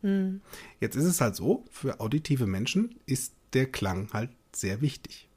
[0.00, 0.40] Mhm.
[0.80, 5.28] Jetzt ist es halt so, für auditive Menschen ist der Klang halt sehr wichtig.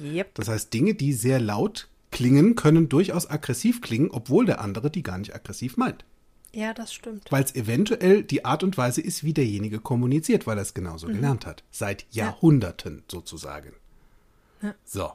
[0.00, 0.34] Yep.
[0.34, 5.02] Das heißt, Dinge, die sehr laut klingen, können durchaus aggressiv klingen, obwohl der andere die
[5.02, 6.06] gar nicht aggressiv meint.
[6.54, 7.30] Ja, das stimmt.
[7.30, 11.08] Weil es eventuell die Art und Weise ist, wie derjenige kommuniziert, weil er es genauso
[11.08, 11.12] mhm.
[11.12, 11.62] gelernt hat.
[11.70, 13.02] Seit Jahrhunderten ja.
[13.08, 13.74] sozusagen.
[14.62, 14.74] Ja.
[14.82, 15.10] So.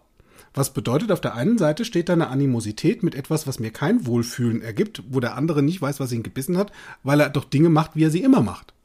[0.54, 4.06] Was bedeutet, auf der einen Seite steht da eine Animosität mit etwas, was mir kein
[4.06, 7.70] Wohlfühlen ergibt, wo der andere nicht weiß, was ihn gebissen hat, weil er doch Dinge
[7.70, 8.76] macht, wie er sie immer macht.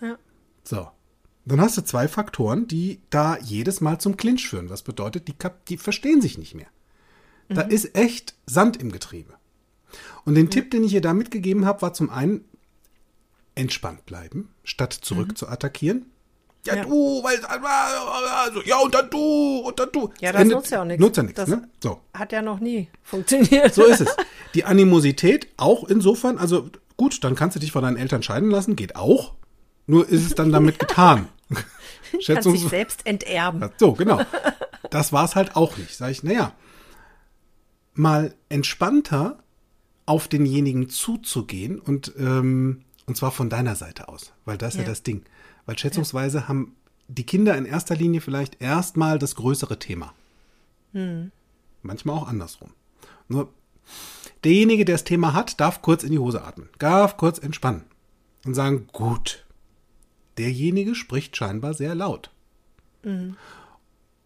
[0.00, 0.16] Ja.
[0.62, 0.88] So.
[1.44, 4.70] Dann hast du zwei Faktoren, die da jedes Mal zum Clinch führen.
[4.70, 5.34] Was bedeutet, die,
[5.68, 6.68] die verstehen sich nicht mehr.
[7.48, 7.54] Mhm.
[7.54, 9.34] Da ist echt Sand im Getriebe.
[10.24, 10.50] Und den mhm.
[10.50, 12.44] Tipp, den ich ihr da mitgegeben habe, war zum einen
[13.54, 15.36] entspannt bleiben, statt zurück mhm.
[15.36, 16.06] zu attackieren.
[16.66, 20.10] Ja, ja, du, weil also, ja und dann du und dann du.
[20.20, 21.00] Ja, das Ende, nutzt ja auch nichts.
[21.00, 21.68] Nutzt ja nichts, ne?
[21.82, 22.00] So.
[22.14, 23.74] Hat ja noch nie funktioniert.
[23.74, 24.16] So ist es.
[24.54, 28.76] Die Animosität auch insofern, also gut, dann kannst du dich von deinen Eltern scheiden lassen,
[28.76, 29.34] geht auch.
[29.86, 31.28] Nur ist es dann damit getan.
[32.20, 32.52] Schätzung.
[32.54, 33.70] Kannst dich selbst enterben.
[33.76, 34.22] So, genau.
[34.88, 35.94] Das war es halt auch nicht.
[35.96, 36.52] Sag ich, naja,
[37.94, 39.38] mal entspannter
[40.06, 44.82] auf denjenigen zuzugehen und, ähm, und zwar von deiner Seite aus, weil das ist ja,
[44.82, 45.22] ja das Ding.
[45.66, 46.48] Weil schätzungsweise ja.
[46.48, 46.76] haben
[47.08, 50.12] die Kinder in erster Linie vielleicht erstmal das größere Thema.
[50.92, 51.30] Hm.
[51.82, 52.70] Manchmal auch andersrum.
[53.28, 53.48] Nur
[54.42, 57.84] derjenige, der das Thema hat, darf kurz in die Hose atmen, darf kurz entspannen
[58.44, 59.44] und sagen, gut,
[60.36, 62.30] derjenige spricht scheinbar sehr laut.
[63.02, 63.36] Mhm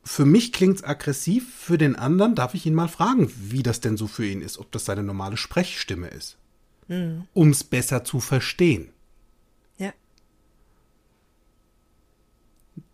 [0.04, 3.80] für mich klingt es aggressiv, für den anderen darf ich ihn mal fragen, wie das
[3.80, 6.38] denn so für ihn ist, ob das seine normale Sprechstimme ist.
[6.88, 7.28] Mhm.
[7.34, 8.90] Um es besser zu verstehen.
[9.76, 9.92] Ja.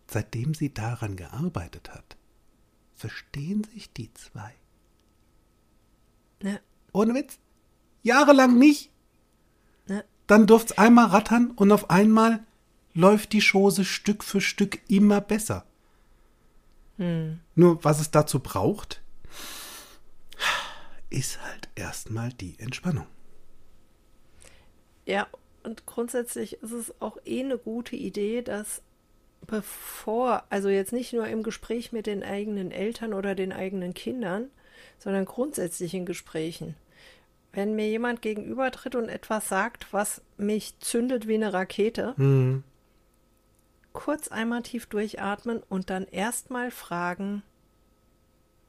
[0.07, 2.17] Seitdem sie daran gearbeitet hat,
[2.95, 4.53] verstehen sich die zwei.
[6.43, 6.59] Ja.
[6.91, 7.39] Ohne Witz.
[8.03, 8.91] Jahrelang nicht.
[9.87, 10.03] Ja.
[10.27, 12.45] Dann durft's einmal rattern und auf einmal
[12.93, 15.65] läuft die Chose Stück für Stück immer besser.
[16.97, 17.39] Hm.
[17.55, 19.01] Nur was es dazu braucht,
[21.09, 23.07] ist halt erstmal die Entspannung.
[25.05, 25.27] Ja,
[25.63, 28.81] und grundsätzlich ist es auch eh eine gute Idee, dass
[29.45, 34.49] bevor, also jetzt nicht nur im Gespräch mit den eigenen Eltern oder den eigenen Kindern,
[34.97, 36.75] sondern grundsätzlich in Gesprächen.
[37.53, 42.63] Wenn mir jemand gegenübertritt und etwas sagt, was mich zündet wie eine Rakete, mhm
[43.95, 47.41] kurz einmal tief durchatmen und dann erstmal fragen,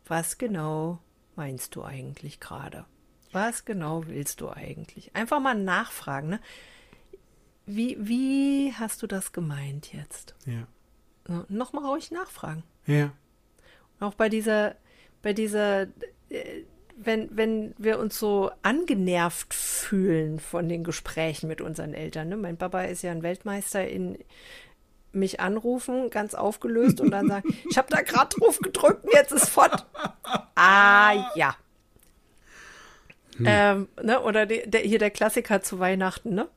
[0.06, 1.00] was genau
[1.34, 2.86] meinst du eigentlich gerade?
[3.32, 5.14] Was genau willst du eigentlich?
[5.14, 6.28] Einfach mal nachfragen.
[6.30, 6.40] Ne?
[7.66, 10.34] Wie, wie hast du das gemeint jetzt?
[10.46, 10.68] Ja.
[11.26, 12.62] So, Nochmal ruhig nachfragen.
[12.86, 13.12] Ja.
[13.98, 14.76] Auch bei dieser,
[15.22, 15.82] bei dieser,
[16.28, 16.62] äh,
[16.96, 22.28] wenn, wenn wir uns so angenervt fühlen von den Gesprächen mit unseren Eltern.
[22.28, 22.36] Ne?
[22.36, 24.16] Mein Papa ist ja ein Weltmeister in
[25.16, 29.32] mich anrufen, ganz aufgelöst und dann sagen, ich habe da gerade drauf gedrückt und jetzt
[29.32, 29.86] ist fort.
[30.54, 31.56] Ah ja.
[33.36, 33.46] Hm.
[33.46, 36.48] Ähm, ne, oder die, der, hier der Klassiker zu Weihnachten, ne?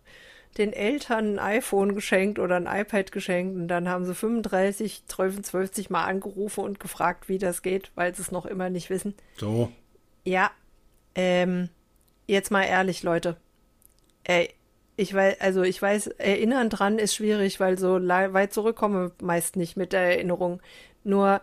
[0.57, 5.89] Den Eltern ein iPhone geschenkt oder ein iPad geschenkt und dann haben sie 35, 12
[5.89, 9.13] Mal angerufen und gefragt, wie das geht, weil sie es noch immer nicht wissen.
[9.37, 9.71] So.
[10.23, 10.51] Ja,
[11.13, 11.69] ähm,
[12.25, 13.37] jetzt mal ehrlich, Leute.
[14.23, 14.53] Ey,
[14.99, 19.77] Ich weiß, also ich weiß, erinnern dran ist schwierig, weil so weit zurückkomme meist nicht
[19.77, 20.59] mit der Erinnerung.
[21.05, 21.39] Nur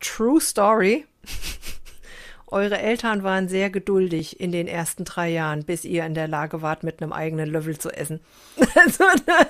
[0.00, 1.04] True Story.
[2.46, 6.62] Eure Eltern waren sehr geduldig in den ersten drei Jahren, bis ihr in der Lage
[6.62, 8.20] wart, mit einem eigenen Löffel zu essen.
[8.74, 9.46] Also da,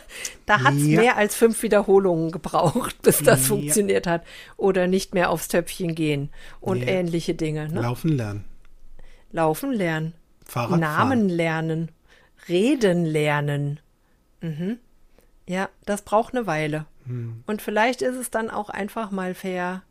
[0.46, 1.00] da hat es ja.
[1.00, 3.46] mehr als fünf Wiederholungen gebraucht, bis das ja.
[3.46, 4.24] funktioniert hat.
[4.56, 6.88] Oder nicht mehr aufs Töpfchen gehen und ja.
[6.88, 7.68] ähnliche Dinge.
[7.68, 7.82] Ne?
[7.82, 8.44] Laufen lernen.
[9.30, 10.14] Laufen lernen.
[10.44, 11.92] Fahrrad Namen lernen.
[12.48, 13.80] Reden lernen.
[14.40, 14.78] Mhm.
[15.46, 16.86] Ja, das braucht eine Weile.
[17.06, 17.42] Hm.
[17.46, 19.82] Und vielleicht ist es dann auch einfach mal fair,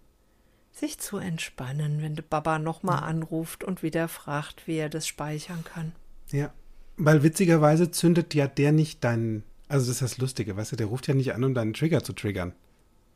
[0.72, 5.64] sich zu entspannen, wenn der Baba nochmal anruft und wieder fragt, wie er das speichern
[5.66, 5.92] kann.
[6.32, 6.54] Ja,
[6.98, 10.88] weil witzigerweise zündet ja der nicht deinen, also das ist das Lustige, weißt du, der
[10.88, 12.54] ruft ja nicht an, um deinen Trigger zu triggern.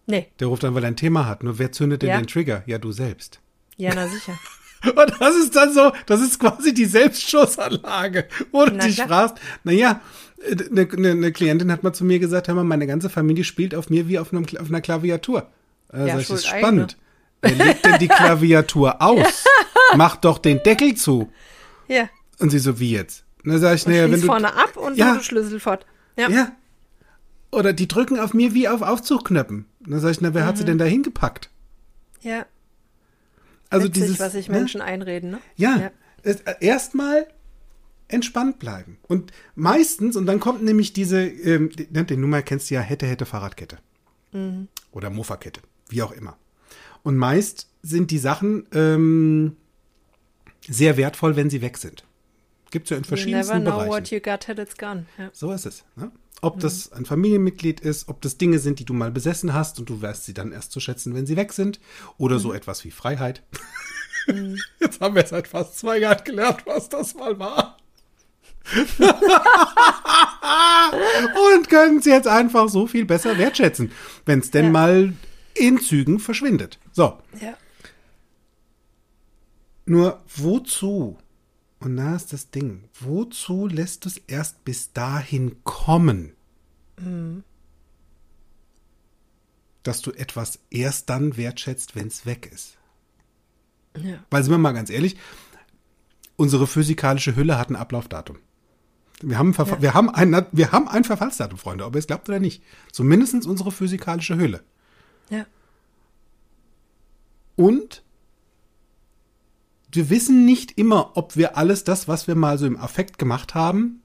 [0.05, 0.27] Nee.
[0.39, 1.43] Der ruft an, weil er ein Thema hat.
[1.43, 2.17] Nur wer zündet denn ja.
[2.17, 2.63] den Trigger?
[2.65, 3.39] Ja, du selbst.
[3.77, 4.37] Ja, na sicher.
[4.83, 9.35] Und das ist dann so, das ist quasi die Selbstschussanlage, wo du na, dich fragst,
[9.63, 10.01] naja,
[10.45, 13.73] eine, eine, eine Klientin hat mal zu mir gesagt, hör mal, meine ganze Familie spielt
[13.75, 15.47] auf mir wie auf, einem, auf einer Klaviatur.
[15.89, 16.97] Also ja, das ist spannend.
[17.41, 19.45] Wer legt denn die Klaviatur aus?
[19.95, 21.31] Mach doch den Deckel zu.
[21.87, 22.09] Ja.
[22.39, 23.23] Und sie so, wie jetzt?
[23.43, 24.27] Und dann sag ich, naja, wenn du.
[24.27, 25.85] vorne ab und ja, du Schlüssel fort.
[26.17, 26.29] Ja.
[26.29, 26.51] ja.
[27.51, 29.65] Oder die drücken auf mir wie auf Aufzugknöpfen.
[29.85, 30.47] Und dann sag ich, na, wer mhm.
[30.47, 30.67] hat sie mhm.
[30.67, 31.49] denn da hingepackt?
[32.21, 32.45] Ja.
[33.73, 34.19] Also Witzig, dieses.
[34.19, 34.57] was sich ne?
[34.57, 35.39] Menschen einreden, ne?
[35.55, 35.91] Ja.
[36.25, 36.51] ja.
[36.59, 37.27] Erstmal
[38.07, 38.97] entspannt bleiben.
[39.07, 42.81] Und meistens, und dann kommt nämlich diese, ähm, die, ne, die Nummer kennst du ja,
[42.81, 43.79] hätte, hätte Fahrradkette.
[44.31, 44.67] Mhm.
[44.91, 46.37] Oder Mofa-Kette, wie auch immer.
[47.01, 49.57] Und meist sind die Sachen ähm,
[50.67, 52.05] sehr wertvoll, wenn sie weg sind.
[52.73, 53.91] Gibt es ja in verschiedensten you never know Bereichen.
[53.91, 55.05] What you got till it's gone.
[55.19, 55.29] Ja.
[55.31, 55.83] So ist es.
[55.95, 56.11] Ne?
[56.41, 56.61] Ob mhm.
[56.61, 60.01] das ein Familienmitglied ist, ob das Dinge sind, die du mal besessen hast und du
[60.01, 61.79] wirst sie dann erst zu schätzen, wenn sie weg sind.
[62.17, 62.39] Oder mhm.
[62.39, 63.43] so etwas wie Freiheit.
[64.25, 64.57] Mhm.
[64.79, 67.77] Jetzt haben wir seit fast zwei Jahren gelernt, was das mal war.
[71.57, 73.91] und können sie jetzt einfach so viel besser wertschätzen,
[74.25, 74.71] wenn es denn ja.
[74.71, 75.13] mal
[75.53, 76.79] in Zügen verschwindet.
[76.93, 77.19] So.
[77.41, 77.57] Ja.
[79.85, 81.17] Nur wozu?
[81.83, 82.85] Und da ist das Ding.
[83.01, 86.31] Wozu lässt du es erst bis dahin kommen?
[86.97, 87.43] Mhm.
[89.83, 92.77] Dass du etwas erst dann wertschätzt, wenn es weg ist.
[93.97, 94.23] Ja.
[94.29, 95.17] Weil, sind wir mal ganz ehrlich,
[96.37, 98.37] unsere physikalische Hülle hat ein Ablaufdatum.
[99.21, 99.81] Wir haben, ja.
[99.81, 102.63] wir, haben ein, wir haben ein Verfallsdatum, Freunde, ob ihr es glaubt oder nicht.
[102.93, 104.63] Zumindest unsere physikalische Hülle.
[105.29, 105.45] Ja.
[107.57, 108.03] Und
[109.95, 113.55] wir wissen nicht immer, ob wir alles das, was wir mal so im Affekt gemacht
[113.55, 114.01] haben,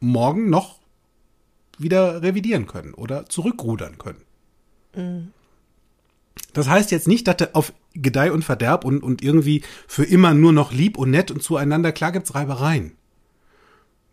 [0.00, 0.80] morgen noch
[1.78, 4.22] wieder revidieren können oder zurückrudern können.
[4.94, 5.32] Mhm.
[6.52, 10.34] Das heißt jetzt nicht, dass du auf Gedeih und Verderb und, und irgendwie für immer
[10.34, 12.96] nur noch lieb und nett und zueinander, klar gibt's Reibereien.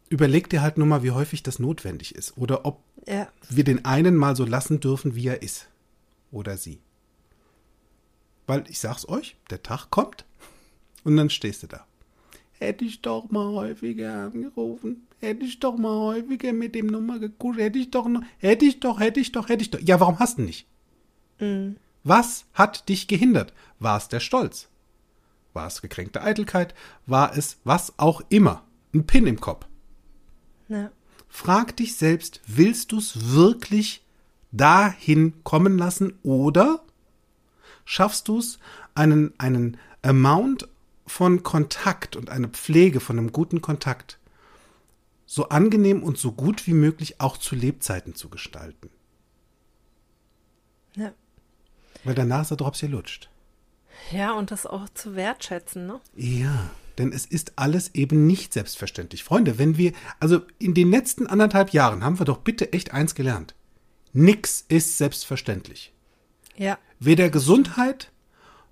[0.10, 3.28] Überleg dir halt nur mal, wie häufig das notwendig ist oder ob ja.
[3.50, 5.68] wir den einen mal so lassen dürfen, wie er ist
[6.32, 6.80] oder sie.
[8.48, 10.26] Weil ich sag's euch, der Tag kommt
[11.04, 11.86] und dann stehst du da.
[12.54, 15.08] Hätte ich doch mal häufiger angerufen.
[15.20, 17.60] Hätte ich doch mal häufiger mit dem Nummer gekuscht.
[17.60, 18.22] Hätte ich doch noch.
[18.38, 19.80] Hätte ich doch, hätte ich doch, hätte ich doch.
[19.80, 20.68] Ja, warum hast du nicht?
[21.40, 21.78] Mhm.
[22.04, 23.54] Was hat dich gehindert?
[23.80, 24.68] War es der Stolz?
[25.54, 26.74] War es gekränkte Eitelkeit?
[27.06, 28.64] War es was auch immer?
[28.94, 29.66] Ein Pin im Kopf.
[30.68, 30.92] Ja.
[31.28, 34.04] Frag dich selbst, willst du es wirklich
[34.52, 36.84] dahin kommen lassen oder
[37.86, 38.60] schaffst du es,
[38.96, 40.68] einen, einen Amount
[41.10, 44.20] von Kontakt und eine Pflege von einem guten Kontakt
[45.26, 48.90] so angenehm und so gut wie möglich auch zu Lebzeiten zu gestalten.
[50.96, 51.14] Ja.
[52.04, 53.30] Weil danach ist der Drops lutscht.
[54.12, 56.00] Ja, und das auch zu wertschätzen, ne?
[56.16, 59.24] Ja, denn es ist alles eben nicht selbstverständlich.
[59.24, 63.16] Freunde, wenn wir, also in den letzten anderthalb Jahren haben wir doch bitte echt eins
[63.16, 63.56] gelernt.
[64.14, 65.94] Nix ist selbstverständlich.
[66.56, 66.78] Ja.
[67.00, 68.12] Weder Gesundheit,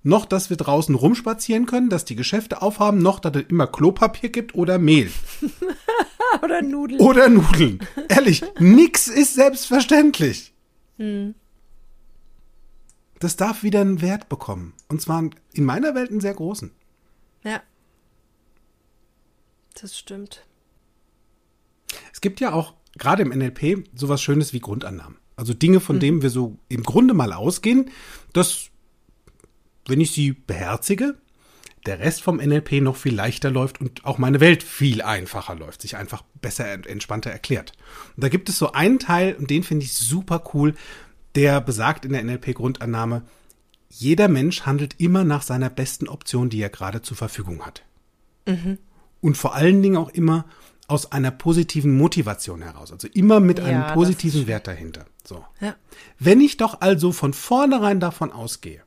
[0.07, 4.29] noch dass wir draußen rumspazieren können, dass die Geschäfte aufhaben, noch dass es immer Klopapier
[4.29, 5.11] gibt oder Mehl.
[6.41, 6.99] oder Nudeln.
[6.99, 7.79] Oder Nudeln.
[8.07, 10.53] Ehrlich, nix ist selbstverständlich.
[10.97, 11.35] Hm.
[13.19, 14.73] Das darf wieder einen Wert bekommen.
[14.87, 16.71] Und zwar in meiner Welt einen sehr großen.
[17.43, 17.61] Ja.
[19.79, 20.45] Das stimmt.
[22.13, 25.17] Es gibt ja auch gerade im NLP sowas Schönes wie Grundannahmen.
[25.35, 25.99] Also Dinge, von mhm.
[25.99, 27.91] denen wir so im Grunde mal ausgehen,
[28.33, 28.69] dass,
[29.89, 31.15] wenn ich sie beherzige,
[31.85, 35.81] der Rest vom NLP noch viel leichter läuft und auch meine Welt viel einfacher läuft,
[35.81, 37.71] sich einfach besser und entspannter erklärt.
[38.15, 40.75] Und da gibt es so einen Teil, und den finde ich super cool,
[41.35, 43.23] der besagt in der NLP-Grundannahme,
[43.89, 47.83] jeder Mensch handelt immer nach seiner besten Option, die er gerade zur Verfügung hat.
[48.45, 48.79] Mhm.
[49.21, 50.45] Und vor allen Dingen auch immer
[50.87, 52.91] aus einer positiven Motivation heraus.
[52.91, 55.05] Also immer mit einem ja, positiven Wert dahinter.
[55.23, 55.43] So.
[55.59, 55.75] Ja.
[56.17, 58.81] Wenn ich doch also von vornherein davon ausgehe,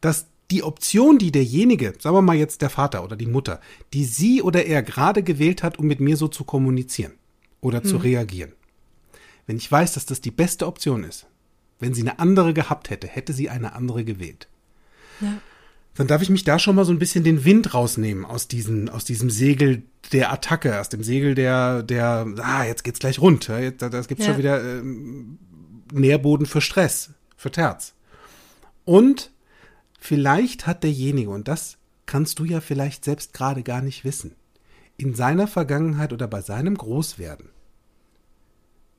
[0.00, 3.60] dass die Option, die derjenige, sagen wir mal jetzt der Vater oder die Mutter,
[3.92, 7.12] die sie oder er gerade gewählt hat, um mit mir so zu kommunizieren
[7.60, 7.86] oder hm.
[7.86, 8.52] zu reagieren.
[9.46, 11.26] Wenn ich weiß, dass das die beste Option ist,
[11.78, 14.48] wenn sie eine andere gehabt hätte, hätte sie eine andere gewählt.
[15.20, 15.38] Ja.
[15.96, 18.88] Dann darf ich mich da schon mal so ein bisschen den Wind rausnehmen aus diesem,
[18.88, 23.48] aus diesem Segel der Attacke, aus dem Segel der, der, ah, jetzt geht's gleich rund.
[23.48, 24.32] Jetzt, das gibt's ja.
[24.32, 25.38] schon wieder ähm,
[25.92, 27.94] Nährboden für Stress, für Terz.
[28.84, 29.32] Und
[30.06, 34.36] vielleicht hat derjenige, und das kannst du ja vielleicht selbst gerade gar nicht wissen,
[34.96, 37.50] in seiner Vergangenheit oder bei seinem Großwerden,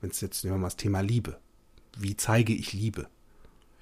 [0.01, 1.39] wenn es jetzt nehmen wir mal das Thema Liebe,
[1.97, 3.07] wie zeige ich Liebe,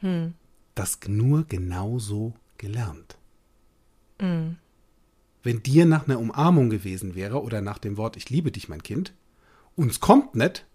[0.01, 0.35] hm.
[0.75, 3.17] das nur genauso gelernt.
[4.19, 4.57] Hm.
[5.41, 8.83] Wenn dir nach einer Umarmung gewesen wäre oder nach dem Wort Ich liebe dich, mein
[8.83, 9.13] Kind,
[9.75, 10.65] uns kommt nicht,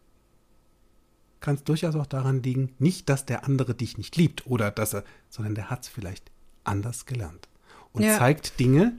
[1.41, 4.95] kann es durchaus auch daran liegen, nicht, dass der andere dich nicht liebt oder dass
[4.95, 6.31] er, sondern der hat es vielleicht
[6.65, 7.49] anders gelernt.
[7.93, 8.19] Und ja.
[8.19, 8.93] zeigt Dinge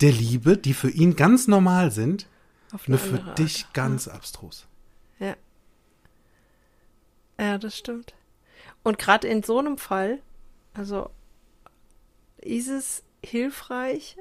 [0.00, 2.26] der Liebe, die für ihn ganz normal sind,
[2.86, 3.74] nur für dich Art.
[3.74, 4.12] ganz ja.
[4.12, 4.66] abstrus.
[5.20, 5.36] Ja.
[7.38, 8.14] Ja, das stimmt.
[8.82, 10.20] Und gerade in so einem Fall,
[10.74, 11.10] also
[12.38, 14.16] ist es hilfreich,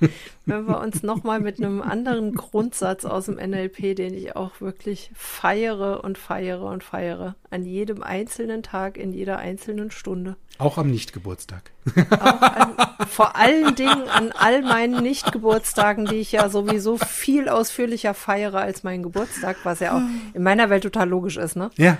[0.46, 5.10] wenn wir uns nochmal mit einem anderen Grundsatz aus dem NLP, den ich auch wirklich
[5.14, 10.36] feiere und feiere und feiere, an jedem einzelnen Tag, in jeder einzelnen Stunde.
[10.58, 11.72] Auch am Nichtgeburtstag.
[12.10, 12.76] An,
[13.08, 18.84] vor allen Dingen an all meinen Nichtgeburtstagen, die ich ja sowieso viel ausführlicher feiere als
[18.84, 20.02] meinen Geburtstag, was ja auch
[20.34, 21.70] in meiner Welt total logisch ist, ne?
[21.76, 21.98] Ja.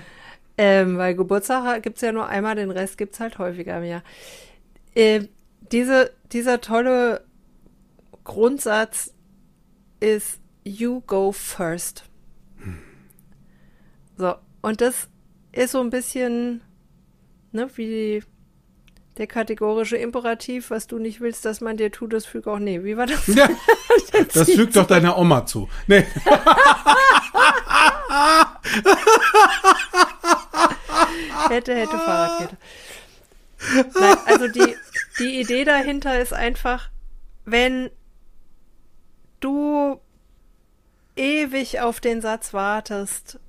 [0.57, 3.83] Ähm, weil Geburtstag gibt es ja nur einmal, den Rest gibt es halt häufiger im
[3.83, 4.03] Jahr.
[4.95, 5.27] Äh,
[5.75, 7.25] diese, dieser tolle
[8.23, 9.13] Grundsatz
[9.99, 12.05] ist You go first.
[14.17, 15.09] So, und das
[15.51, 16.61] ist so ein bisschen,
[17.51, 18.23] ne, wie
[19.17, 22.81] der kategorische Imperativ, was du nicht willst, dass man dir tut, das fügt auch, nee,
[22.85, 23.27] wie war das?
[23.27, 23.49] Ja,
[24.33, 25.67] das fügt doch deiner Oma zu.
[25.87, 26.05] Nee.
[31.49, 32.57] hätte, hätte, Fahrradkette.
[33.73, 34.75] Nein, also die,
[35.19, 36.89] die Idee dahinter ist einfach,
[37.45, 37.89] wenn
[39.39, 39.99] du
[41.15, 43.39] ewig auf den Satz wartest,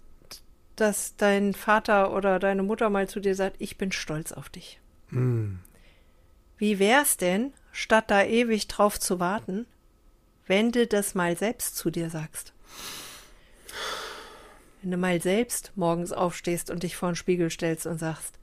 [0.77, 4.81] dass dein Vater oder deine Mutter mal zu dir sagt, ich bin stolz auf dich.
[5.11, 5.57] Mm.
[6.59, 9.67] Wie wär's denn, statt da ewig drauf zu warten,
[10.47, 12.53] wenn du das mal selbst zu dir sagst?
[14.81, 18.39] Wenn du mal selbst morgens aufstehst und dich vor den Spiegel stellst und sagst,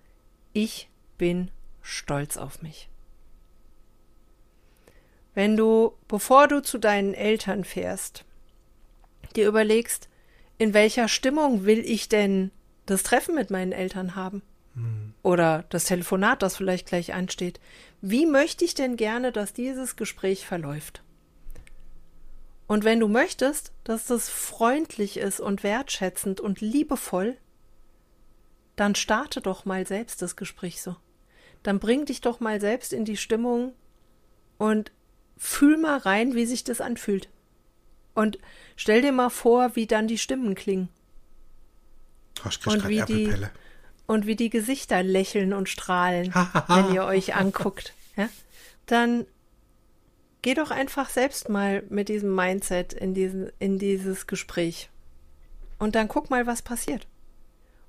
[0.51, 1.49] ich bin
[1.83, 2.89] stolz auf mich.
[5.35, 8.25] Wenn du, bevor du zu deinen Eltern fährst,
[9.35, 10.09] dir überlegst,
[10.57, 12.51] in welcher Stimmung will ich denn
[12.85, 14.41] das Treffen mit meinen Eltern haben?
[14.75, 15.13] Hm.
[15.23, 17.59] Oder das Telefonat, das vielleicht gleich ansteht.
[18.01, 21.03] Wie möchte ich denn gerne, dass dieses Gespräch verläuft?
[22.67, 27.37] Und wenn du möchtest, dass das freundlich ist und wertschätzend und liebevoll,
[28.75, 30.95] dann starte doch mal selbst das Gespräch so
[31.63, 33.73] dann bring dich doch mal selbst in die Stimmung
[34.57, 34.91] und
[35.37, 37.29] fühl mal rein, wie sich das anfühlt.
[38.13, 38.37] Und
[38.75, 40.89] stell dir mal vor, wie dann die Stimmen klingen.
[42.45, 43.33] Oh, und, wie die,
[44.05, 46.33] und wie die Gesichter lächeln und strahlen,
[46.67, 47.93] wenn ihr euch anguckt.
[48.15, 48.29] Ja?
[48.85, 49.25] Dann
[50.43, 54.91] geh doch einfach selbst mal mit diesem Mindset in, diesen, in dieses Gespräch.
[55.79, 57.07] Und dann guck mal, was passiert.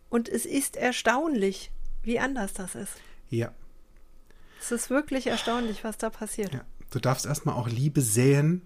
[0.08, 1.70] Und es ist erstaunlich,
[2.02, 2.94] wie anders das ist.
[3.28, 3.52] Ja,
[4.64, 6.54] es ist wirklich erstaunlich, was da passiert.
[6.54, 6.64] Ja.
[6.90, 8.62] Du darfst erstmal auch Liebe säen,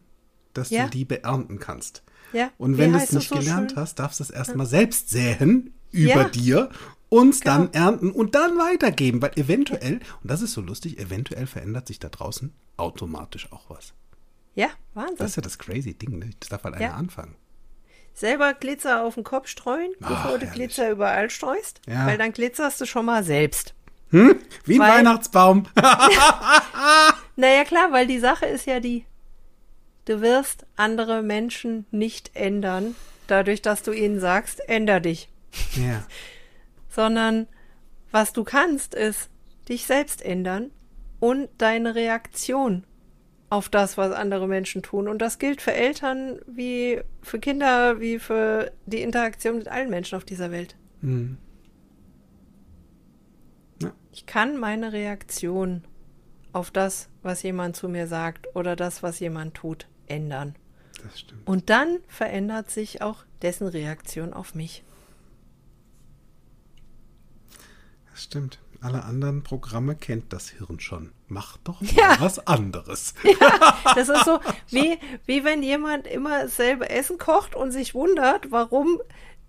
[0.54, 0.86] dass ja.
[0.86, 2.02] du Liebe ernten kannst.
[2.32, 2.50] Ja.
[2.58, 3.80] Und wenn du es nicht so gelernt schön?
[3.80, 4.70] hast, darfst du es erstmal ja.
[4.70, 6.70] selbst säen über dir
[7.08, 7.56] und genau.
[7.56, 11.98] dann ernten und dann weitergeben, weil eventuell, und das ist so lustig, eventuell verändert sich
[11.98, 13.94] da draußen automatisch auch was.
[14.54, 15.16] Ja, Wahnsinn.
[15.18, 16.30] Das ist ja das crazy Ding, ne?
[16.38, 17.34] das darf halt einer anfangen.
[18.12, 20.52] Selber Glitzer auf den Kopf streuen, Ach, bevor du herrlich.
[20.52, 22.06] Glitzer überall streust, ja.
[22.06, 23.74] weil dann glitzerst du schon mal selbst.
[24.10, 24.38] Hm?
[24.64, 25.66] Wie ein weil, Weihnachtsbaum.
[27.36, 29.04] naja, klar, weil die Sache ist ja die,
[30.06, 32.94] du wirst andere Menschen nicht ändern,
[33.26, 35.28] dadurch, dass du ihnen sagst, änder dich.
[35.74, 36.04] Ja.
[36.88, 37.46] Sondern
[38.10, 39.28] was du kannst, ist
[39.68, 40.70] dich selbst ändern
[41.20, 42.84] und deine Reaktion
[43.50, 45.08] auf das, was andere Menschen tun.
[45.08, 50.16] Und das gilt für Eltern wie für Kinder, wie für die Interaktion mit allen Menschen
[50.16, 50.76] auf dieser Welt.
[51.00, 51.38] Mhm.
[54.18, 55.84] Ich kann meine Reaktion
[56.52, 60.56] auf das, was jemand zu mir sagt oder das, was jemand tut, ändern.
[61.04, 61.46] Das stimmt.
[61.46, 64.82] Und dann verändert sich auch dessen Reaktion auf mich.
[68.10, 68.58] Das stimmt.
[68.80, 71.12] Alle anderen Programme kennt das Hirn schon.
[71.28, 72.16] Mach doch ja.
[72.18, 73.14] was anderes.
[73.22, 74.40] Ja, das ist so,
[74.70, 79.00] wie, wie wenn jemand immer dasselbe Essen kocht und sich wundert, warum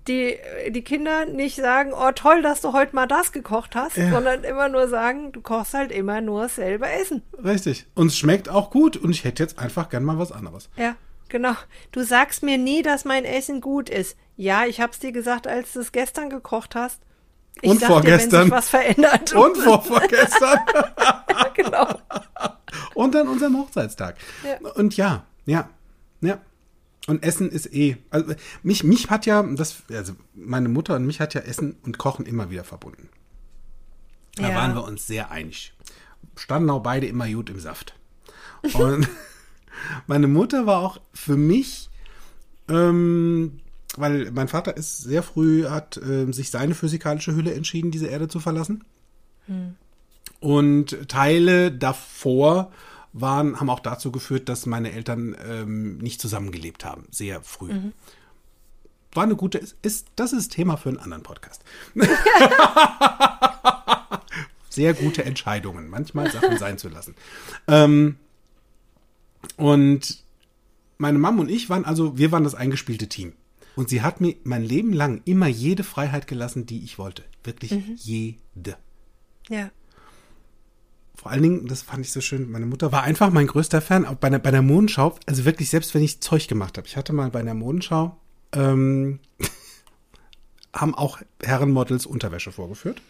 [0.09, 0.37] die,
[0.71, 4.09] die Kinder nicht sagen, oh toll, dass du heute mal das gekocht hast, ja.
[4.09, 7.21] sondern immer nur sagen, du kochst halt immer nur dasselbe Essen.
[7.43, 7.85] Richtig.
[7.93, 10.69] Und es schmeckt auch gut und ich hätte jetzt einfach gern mal was anderes.
[10.75, 10.95] Ja,
[11.29, 11.53] genau.
[11.91, 14.17] Du sagst mir nie, dass mein Essen gut ist.
[14.35, 17.01] Ja, ich hab's dir gesagt, als du es gestern gekocht hast.
[17.61, 18.43] Ich und vorgestern.
[18.43, 19.33] Sich was verändert.
[19.35, 20.59] Und vorvorgestern.
[21.55, 21.87] genau.
[22.93, 24.15] Und an unserem Hochzeitstag.
[24.43, 24.71] Ja.
[24.75, 25.69] Und ja, ja,
[26.21, 26.39] ja.
[27.09, 27.97] Und Essen ist eh.
[28.09, 28.33] Also
[28.63, 32.25] mich, mich hat ja, das, also meine Mutter und mich hat ja Essen und Kochen
[32.25, 33.09] immer wieder verbunden.
[34.35, 34.55] Da ja.
[34.55, 35.73] waren wir uns sehr einig.
[36.35, 37.95] Standen auch beide immer gut im Saft.
[38.73, 39.09] Und
[40.07, 41.89] meine Mutter war auch für mich
[42.69, 43.59] ähm,
[43.97, 48.27] weil mein Vater ist sehr früh, hat äh, sich seine physikalische Hülle entschieden, diese Erde
[48.27, 48.83] zu verlassen.
[49.47, 49.75] Hm.
[50.39, 52.71] Und Teile davor
[53.13, 57.73] waren, haben auch dazu geführt, dass meine Eltern ähm, nicht zusammengelebt haben, sehr früh.
[57.73, 57.93] Mhm.
[59.13, 61.63] War eine gute, ist, das ist Thema für einen anderen Podcast.
[64.69, 67.15] sehr gute Entscheidungen, manchmal Sachen sein zu lassen.
[67.67, 68.17] Ähm,
[69.57, 70.23] und
[70.97, 73.33] meine Mom und ich waren also, wir waren das eingespielte Team.
[73.75, 77.23] Und sie hat mir mein Leben lang immer jede Freiheit gelassen, die ich wollte.
[77.43, 77.95] Wirklich mhm.
[77.95, 78.77] jede.
[79.47, 79.71] Ja.
[81.19, 84.05] Vor allen Dingen, das fand ich so schön, meine Mutter war einfach mein größter Fan.
[84.05, 86.87] Auch bei der, bei der Modenschau, also wirklich, selbst wenn ich Zeug gemacht habe.
[86.87, 88.15] Ich hatte mal bei der Modenschau,
[88.53, 89.19] ähm,
[90.73, 93.01] haben auch Herrenmodels Unterwäsche vorgeführt.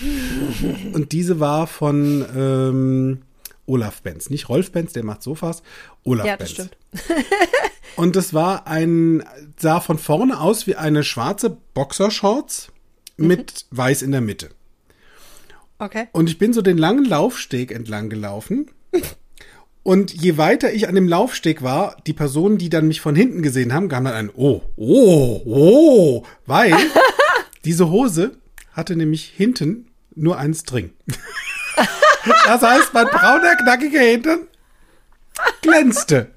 [0.94, 3.22] Und diese war von ähm,
[3.66, 4.30] Olaf Benz.
[4.30, 5.62] Nicht Rolf Benz, der macht Sofas.
[6.02, 6.70] Olaf ja, das Benz.
[6.94, 7.26] Stimmt.
[7.96, 9.22] Und es war ein,
[9.58, 12.72] sah von vorne aus wie eine schwarze Boxershorts
[13.18, 13.26] mhm.
[13.26, 14.48] mit weiß in der Mitte.
[15.80, 16.08] Okay.
[16.12, 18.70] Und ich bin so den langen Laufsteg entlang gelaufen.
[19.82, 23.42] Und je weiter ich an dem Laufsteg war, die Personen, die dann mich von hinten
[23.42, 26.74] gesehen haben, gaben dann ein Oh, oh, oh, weil
[27.64, 28.36] diese Hose
[28.72, 30.90] hatte nämlich hinten nur einen String.
[32.46, 34.40] das heißt, mein brauner, knackiger Hintern
[35.62, 36.32] glänzte.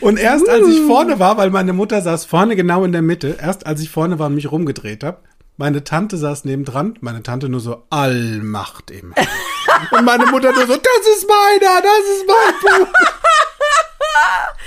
[0.00, 3.36] Und erst als ich vorne war, weil meine Mutter saß vorne genau in der Mitte,
[3.40, 5.18] erst als ich vorne war und mich rumgedreht habe,
[5.56, 9.14] meine Tante saß nebendran, meine Tante nur so Allmacht im.
[9.90, 12.92] Und meine Mutter nur so, das ist meiner, das ist mein Buch.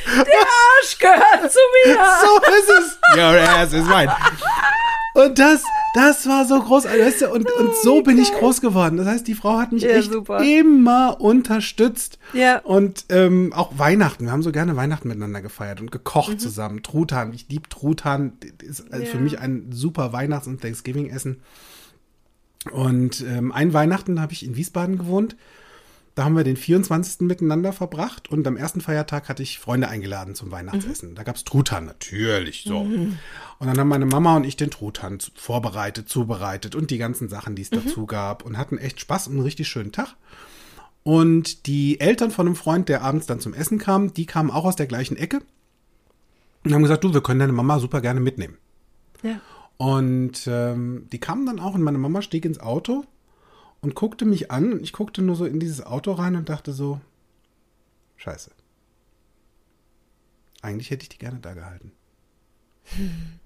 [0.08, 1.98] Der Arsch gehört zu mir.
[2.22, 3.18] So ist es.
[3.18, 4.16] Your ass is mine.
[5.26, 5.64] Und das,
[5.94, 6.86] das war so groß.
[6.86, 8.98] Weißt du, und, und so bin ich groß geworden.
[8.98, 10.42] Das heißt, die Frau hat mich ja, echt super.
[10.44, 12.20] immer unterstützt.
[12.34, 12.60] Ja.
[12.60, 14.26] Und ähm, auch Weihnachten.
[14.26, 16.40] Wir haben so gerne Weihnachten miteinander gefeiert und gekocht mhm.
[16.40, 16.84] zusammen.
[16.84, 17.34] Truthahn.
[17.34, 18.34] Ich liebe Truthahn.
[18.62, 19.12] Ist also ja.
[19.12, 21.42] für mich ein super Weihnachts- und Thanksgiving-Essen.
[22.72, 25.36] Und ähm, ein Weihnachten habe ich in Wiesbaden gewohnt.
[26.20, 27.22] Da haben wir den 24.
[27.22, 31.12] miteinander verbracht und am ersten Feiertag hatte ich Freunde eingeladen zum Weihnachtsessen.
[31.12, 31.16] Mhm.
[31.16, 32.84] Da gab es Truthahn, natürlich so.
[32.84, 33.18] Mhm.
[33.58, 37.56] Und dann haben meine Mama und ich den Truthahn vorbereitet, zubereitet und die ganzen Sachen,
[37.56, 37.86] die es mhm.
[37.86, 40.18] dazu gab und hatten echt Spaß und einen richtig schönen Tag.
[41.04, 44.66] Und die Eltern von einem Freund, der abends dann zum Essen kam, die kamen auch
[44.66, 45.40] aus der gleichen Ecke
[46.66, 48.58] und haben gesagt, du, wir können deine Mama super gerne mitnehmen.
[49.24, 49.40] Ja.
[49.78, 53.06] Und ähm, die kamen dann auch und meine Mama stieg ins Auto
[53.82, 56.74] und guckte mich an und ich guckte nur so in dieses Auto rein und dachte
[56.74, 57.00] so,
[58.18, 58.52] scheiße.
[60.62, 61.92] Eigentlich hätte ich die gerne da gehalten.
[62.84, 63.40] Hm.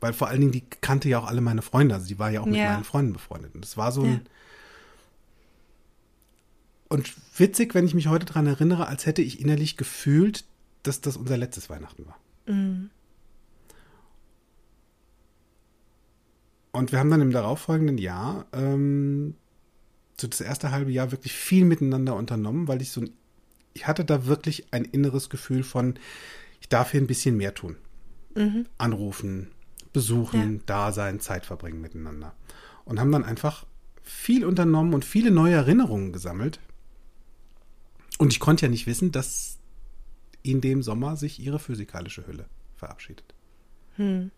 [0.00, 2.42] Weil vor allen Dingen, die kannte ja auch alle meine Freunde, also die war ja
[2.42, 2.72] auch mit ja.
[2.72, 3.54] meinen Freunden befreundet.
[3.54, 4.12] Und das war so ein.
[4.12, 4.20] Ja.
[6.88, 10.44] Und witzig, wenn ich mich heute daran erinnere, als hätte ich innerlich gefühlt,
[10.82, 12.18] dass das unser letztes Weihnachten war.
[12.46, 12.90] Mhm.
[16.70, 19.36] Und wir haben dann im darauffolgenden Jahr ähm,
[20.20, 23.02] so das erste halbe Jahr wirklich viel miteinander unternommen, weil ich so
[23.74, 25.98] ich hatte da wirklich ein inneres Gefühl von,
[26.60, 27.76] ich darf hier ein bisschen mehr tun.
[28.34, 28.66] Mhm.
[28.78, 29.50] Anrufen,
[29.92, 30.60] besuchen, ja.
[30.66, 32.34] da sein, Zeit verbringen miteinander.
[32.84, 33.66] Und haben dann einfach
[34.02, 36.60] viel unternommen und viele neue Erinnerungen gesammelt.
[38.18, 39.58] Und ich konnte ja nicht wissen, dass
[40.42, 42.46] in dem Sommer sich ihre physikalische Hülle
[42.76, 43.34] verabschiedet.
[43.96, 44.30] Hm.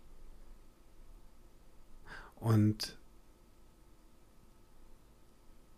[2.35, 2.97] Und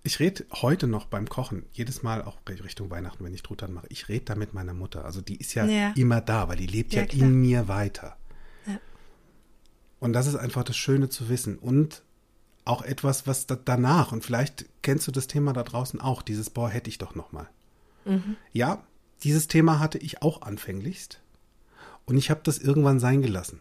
[0.03, 3.87] ich rede heute noch beim Kochen, jedes Mal auch Richtung Weihnachten, wenn ich Truthahn mache,
[3.89, 5.05] ich rede da mit meiner Mutter.
[5.05, 5.91] Also die ist ja, ja.
[5.95, 8.17] immer da, weil die lebt ja, ja in mir weiter.
[8.65, 8.79] Ja.
[9.99, 11.57] Und das ist einfach das Schöne zu wissen.
[11.57, 12.03] Und
[12.65, 16.49] auch etwas, was da danach, und vielleicht kennst du das Thema da draußen auch, dieses,
[16.49, 17.49] boah, hätte ich doch noch mal.
[18.05, 18.37] Mhm.
[18.53, 18.83] Ja,
[19.23, 21.19] dieses Thema hatte ich auch anfänglichst.
[22.05, 23.59] Und ich habe das irgendwann sein gelassen.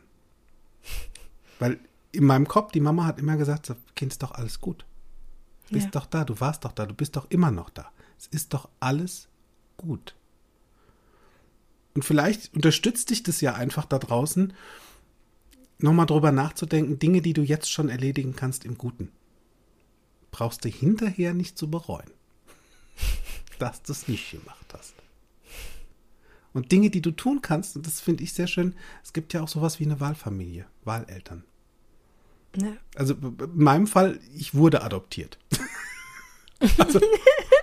[1.59, 1.81] Weil
[2.13, 4.87] in meinem Kopf, die Mama hat immer gesagt, Kind ist doch alles gut.
[5.69, 5.91] Du bist ja.
[5.93, 7.91] doch da, du warst doch da, du bist doch immer noch da.
[8.19, 9.29] Es ist doch alles
[9.77, 10.17] gut.
[11.95, 14.53] Und vielleicht unterstützt dich das ja einfach da draußen,
[15.79, 19.11] nochmal drüber nachzudenken, Dinge, die du jetzt schon erledigen kannst im Guten.
[20.31, 22.11] Brauchst du hinterher nicht zu bereuen,
[23.59, 24.95] dass du es nicht gemacht hast.
[26.53, 29.43] Und Dinge, die du tun kannst, und das finde ich sehr schön, es gibt ja
[29.43, 31.45] auch sowas wie eine Wahlfamilie, Wahleltern.
[32.57, 32.77] Ja.
[32.95, 35.39] Also in meinem Fall, ich wurde adoptiert.
[36.79, 37.01] also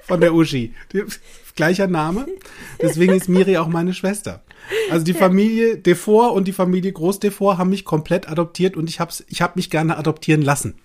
[0.04, 0.74] von der Uschi.
[1.56, 2.28] Gleicher Name.
[2.82, 4.44] Deswegen ist Miri auch meine Schwester.
[4.90, 9.00] Also die Familie Defort und die Familie Groß Defort haben mich komplett adoptiert und ich
[9.00, 10.76] habe ich hab mich gerne adoptieren lassen.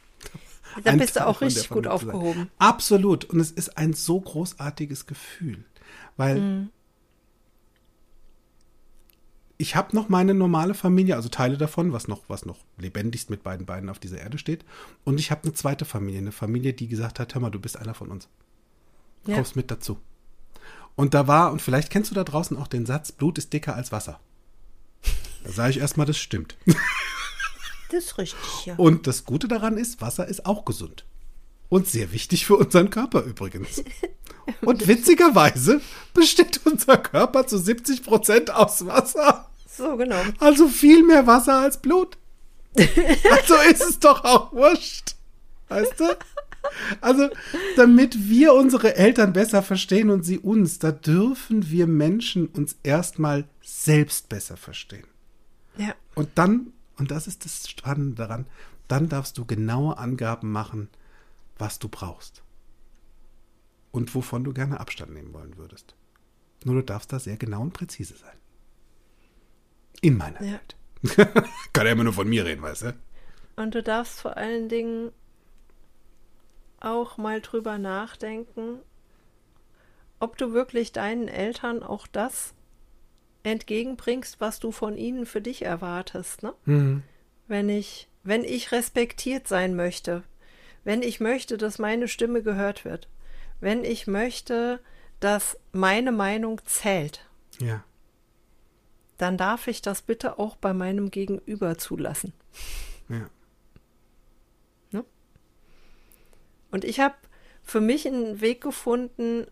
[0.84, 2.48] Da bist du auch richtig gut aufgehoben.
[2.58, 3.24] Absolut.
[3.24, 5.64] Und es ist ein so großartiges Gefühl,
[6.16, 6.68] weil mhm
[9.60, 13.42] ich habe noch meine normale Familie, also Teile davon, was noch, was noch lebendigst mit
[13.42, 14.64] beiden Beinen auf dieser Erde steht.
[15.04, 17.76] Und ich habe eine zweite Familie, eine Familie, die gesagt hat, hör mal, du bist
[17.76, 18.26] einer von uns.
[19.26, 19.34] Ja.
[19.34, 19.98] Kommst mit dazu.
[20.96, 23.76] Und da war, und vielleicht kennst du da draußen auch den Satz, Blut ist dicker
[23.76, 24.18] als Wasser.
[25.44, 26.56] Da sage ich erstmal, das stimmt.
[27.90, 28.76] Das ist richtig, ja.
[28.76, 31.04] Und das Gute daran ist, Wasser ist auch gesund.
[31.68, 33.82] Und sehr wichtig für unseren Körper übrigens.
[34.62, 35.80] Und witzigerweise
[36.14, 39.49] besteht unser Körper zu 70 Prozent aus Wasser.
[39.80, 40.22] So, genau.
[40.38, 42.18] Also viel mehr Wasser als Blut.
[42.76, 45.16] Also ist es doch auch wurscht.
[45.68, 46.16] Weißt du?
[47.00, 47.30] Also,
[47.76, 53.44] damit wir unsere Eltern besser verstehen und sie uns, da dürfen wir Menschen uns erstmal
[53.62, 55.06] selbst besser verstehen.
[55.78, 55.94] Ja.
[56.14, 58.46] Und dann, und das ist das Spannende daran,
[58.88, 60.88] dann darfst du genaue Angaben machen,
[61.58, 62.42] was du brauchst.
[63.90, 65.94] Und wovon du gerne Abstand nehmen wollen würdest.
[66.64, 68.39] Nur du darfst da sehr genau und präzise sein.
[70.00, 70.52] In meiner ja.
[70.52, 70.76] Welt.
[71.72, 72.94] Kann ja immer nur von mir reden, weißt du?
[73.56, 75.12] Und du darfst vor allen Dingen
[76.80, 78.78] auch mal drüber nachdenken,
[80.18, 82.54] ob du wirklich deinen Eltern auch das
[83.42, 86.42] entgegenbringst, was du von ihnen für dich erwartest.
[86.42, 86.54] Ne?
[86.64, 87.02] Mhm.
[87.48, 90.22] Wenn ich, wenn ich respektiert sein möchte,
[90.84, 93.08] wenn ich möchte, dass meine Stimme gehört wird,
[93.60, 94.80] wenn ich möchte,
[95.20, 97.26] dass meine Meinung zählt,
[97.58, 97.84] ja
[99.20, 102.32] dann darf ich das bitte auch bei meinem Gegenüber zulassen.
[103.08, 103.28] Ja.
[104.90, 105.04] Ne?
[106.70, 107.14] Und ich habe
[107.62, 109.46] für mich einen Weg gefunden,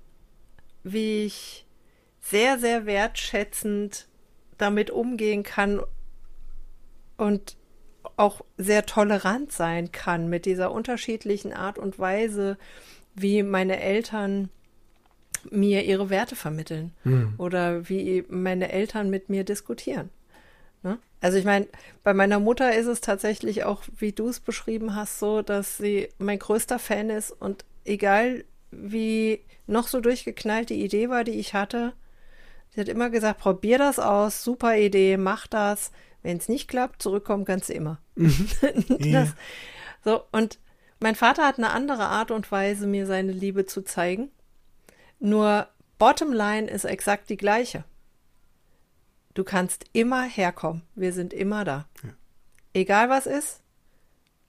[0.83, 1.67] wie ich
[2.21, 4.09] sehr, sehr wertschätzend
[4.57, 5.81] damit umgehen kann
[7.17, 7.57] und
[8.17, 12.59] auch sehr tolerant sein kann mit dieser unterschiedlichen Art und Weise,
[13.15, 14.51] wie meine Eltern
[15.51, 17.35] mir ihre Werte vermitteln mhm.
[17.39, 20.11] oder wie meine Eltern mit mir diskutieren.
[20.83, 20.99] Ne?
[21.21, 21.67] Also ich meine,
[22.05, 26.09] bei meiner Mutter ist es tatsächlich auch, wie du es beschrieben hast, so, dass sie
[26.19, 31.55] mein größter Fan ist und egal wie noch so durchgeknallt die Idee war, die ich
[31.55, 31.93] hatte,
[32.71, 35.91] sie hat immer gesagt, probier das aus, super Idee, mach das.
[36.23, 38.01] Wenn es nicht klappt, zurückkommen kannst du immer.
[38.17, 38.49] Mhm.
[39.13, 39.35] das,
[40.05, 40.59] so, und
[41.01, 44.31] mein Vater hat eine andere Art und Weise, mir seine Liebe zu zeigen.
[45.21, 47.85] Nur Bottomline ist exakt die gleiche.
[49.35, 50.83] Du kannst immer herkommen.
[50.95, 51.87] Wir sind immer da.
[52.03, 52.11] Ja.
[52.75, 53.61] Egal was ist.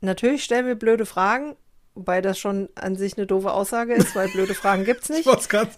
[0.02, 1.56] Natürlich stellen wir blöde Fragen,
[1.94, 5.28] wobei das schon an sich eine doofe Aussage ist, weil blöde Fragen gibt es nicht.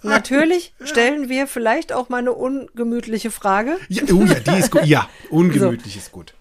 [0.03, 3.77] Natürlich stellen wir vielleicht auch mal eine ungemütliche Frage.
[3.89, 4.85] Ja, oh ja, die ist gut.
[4.85, 5.99] Ja, ungemütlich so.
[5.99, 6.33] ist gut.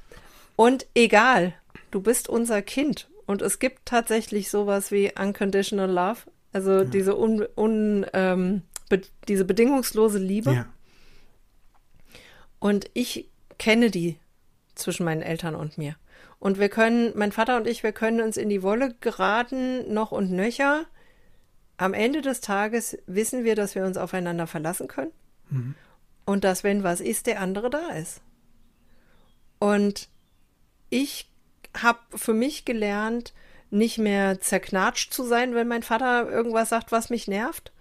[0.57, 1.55] Und egal,
[1.90, 6.18] du bist unser Kind und es gibt tatsächlich sowas wie Unconditional Love.
[6.53, 6.84] Also ja.
[6.84, 10.53] diese, un, un, ähm, be, diese bedingungslose Liebe.
[10.53, 10.66] Ja.
[12.59, 14.18] Und ich kenne die
[14.74, 15.96] zwischen meinen Eltern und mir.
[16.38, 20.11] Und wir können, mein Vater und ich, wir können uns in die Wolle geraten, noch
[20.11, 20.86] und nöcher.
[21.76, 25.12] Am Ende des Tages wissen wir, dass wir uns aufeinander verlassen können.
[25.51, 25.74] Mhm.
[26.24, 28.22] Und dass, wenn was ist, der andere da ist.
[29.59, 30.09] Und
[30.88, 31.30] ich
[31.76, 33.34] habe für mich gelernt,
[33.71, 37.73] nicht mehr zerknatscht zu sein, wenn mein Vater irgendwas sagt, was mich nervt,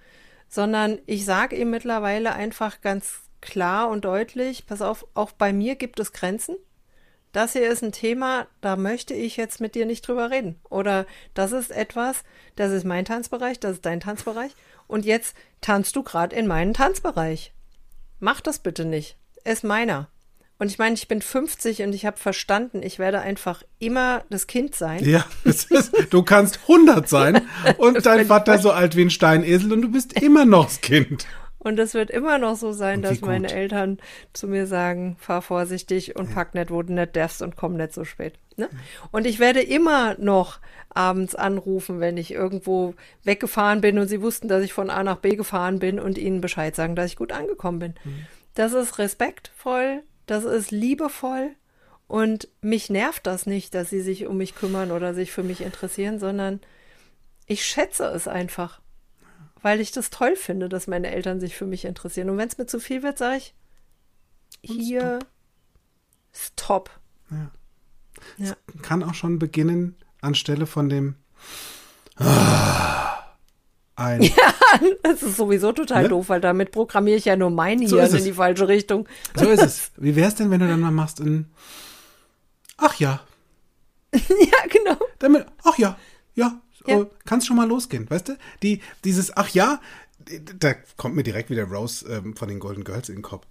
[0.48, 5.76] sondern ich sage ihm mittlerweile einfach ganz klar und deutlich, pass auf, auch bei mir
[5.76, 6.56] gibt es Grenzen.
[7.32, 10.60] Das hier ist ein Thema, da möchte ich jetzt mit dir nicht drüber reden.
[10.70, 12.24] Oder das ist etwas,
[12.56, 14.56] das ist mein Tanzbereich, das ist dein Tanzbereich.
[14.88, 17.54] Und jetzt tanzt du gerade in meinen Tanzbereich.
[18.20, 19.16] Mach das bitte nicht.
[19.44, 20.10] Ist meiner.
[20.60, 24.46] Und ich meine, ich bin 50 und ich habe verstanden, ich werde einfach immer das
[24.46, 25.04] Kind sein.
[25.06, 25.70] Ja, ist,
[26.10, 27.42] du kannst 100 sein
[27.78, 31.26] und dein Vater so alt wie ein Steinesel und du bist immer noch das Kind.
[31.60, 33.30] Und es wird immer noch so sein, dass gut.
[33.30, 34.00] meine Eltern
[34.32, 37.94] zu mir sagen, fahr vorsichtig und pack nicht, wo du nicht darfst und komm nicht
[37.94, 38.34] so spät.
[38.56, 38.70] Ne?
[39.12, 44.48] Und ich werde immer noch abends anrufen, wenn ich irgendwo weggefahren bin und sie wussten,
[44.48, 47.34] dass ich von A nach B gefahren bin und ihnen Bescheid sagen, dass ich gut
[47.34, 47.94] angekommen bin.
[48.06, 48.26] Mhm.
[48.56, 51.56] Das ist respektvoll, das ist liebevoll
[52.08, 55.62] und mich nervt das nicht, dass sie sich um mich kümmern oder sich für mich
[55.62, 56.60] interessieren, sondern
[57.46, 58.82] ich schätze es einfach,
[59.62, 62.30] weil ich das toll finde, dass meine Eltern sich für mich interessieren.
[62.30, 63.54] Und wenn es mir zu viel wird, sage ich,
[64.62, 65.20] hier,
[66.34, 66.92] stop.
[67.32, 67.52] Ja.
[68.38, 68.56] Ja.
[68.76, 71.16] Es kann auch schon beginnen anstelle von dem
[72.18, 72.99] ah,
[74.00, 74.30] ein
[75.04, 76.10] Das ist sowieso total Ne?
[76.10, 78.24] doof, weil damit programmiere ich ja nur mein So Hirn in es.
[78.24, 79.08] die falsche Richtung.
[79.36, 79.92] So ist es.
[79.98, 81.48] Wie wär's denn, wenn du dann mal machst ein
[82.78, 83.22] Ach ja,
[84.14, 84.98] ja, genau.
[85.20, 85.98] damit ach ja,
[86.34, 86.98] ja, Ja.
[87.00, 88.38] oh, kann's schon mal losgehen, weißt du?
[88.64, 89.80] Die dieses ach ja,
[90.58, 93.46] da kommt mir direkt wieder Rose ähm, von den Golden Girls in den Kopf.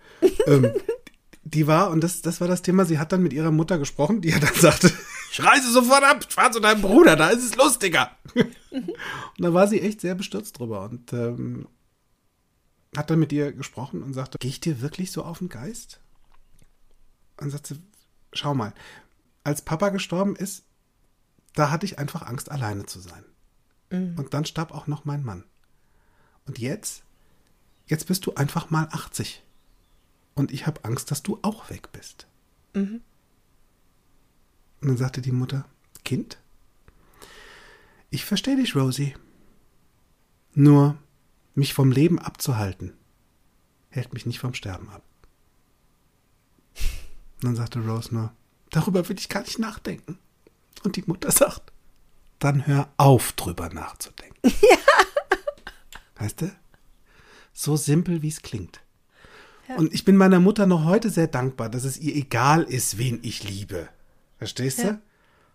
[0.47, 0.71] ähm,
[1.45, 4.21] die war und das das war das Thema, sie hat dann mit ihrer Mutter gesprochen,
[4.23, 4.91] die ja dann sagte,
[5.31, 8.11] ich reise sofort ab, fahr zu deinem Bruder, da ist es lustiger.
[8.35, 8.93] und
[9.39, 11.69] da war sie echt sehr bestürzt drüber und ähm,
[12.97, 16.01] hat dann mit ihr gesprochen und sagte, gehe ich dir wirklich so auf den Geist?
[17.41, 17.79] Und sagte,
[18.33, 18.75] schau mal,
[19.45, 20.65] als Papa gestorben ist,
[21.55, 23.25] da hatte ich einfach Angst, alleine zu sein.
[24.17, 25.45] Und dann starb auch noch mein Mann.
[26.47, 27.03] Und jetzt,
[27.87, 29.43] jetzt bist du einfach mal 80.
[30.35, 32.27] Und ich habe Angst, dass du auch weg bist.
[34.81, 35.65] Und dann sagte die Mutter,
[36.05, 36.39] Kind,
[38.11, 39.15] ich verstehe dich, Rosie.
[40.55, 40.97] Nur
[41.55, 42.95] mich vom Leben abzuhalten,
[43.91, 45.03] hält mich nicht vom Sterben ab.
[47.37, 48.33] Und dann sagte Rose nur,
[48.71, 50.19] darüber will ich gar nicht nachdenken.
[50.83, 51.73] Und die Mutter sagt,
[52.39, 54.41] dann hör auf, drüber nachzudenken.
[56.17, 56.53] Weißt du?
[57.53, 58.81] So simpel, wie es klingt.
[59.77, 63.19] Und ich bin meiner Mutter noch heute sehr dankbar, dass es ihr egal ist, wen
[63.23, 63.89] ich liebe.
[64.39, 64.93] Verstehst Ja.
[64.93, 65.03] du?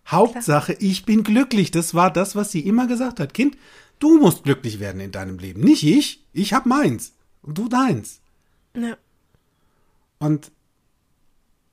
[0.06, 1.70] Hauptsache, ich bin glücklich.
[1.70, 3.32] Das war das, was sie immer gesagt hat.
[3.34, 3.56] Kind,
[3.98, 5.62] du musst glücklich werden in deinem Leben.
[5.62, 6.24] Nicht ich.
[6.32, 7.14] Ich hab meins.
[7.42, 8.20] Und du deins.
[8.76, 8.96] Ja.
[10.18, 10.50] Und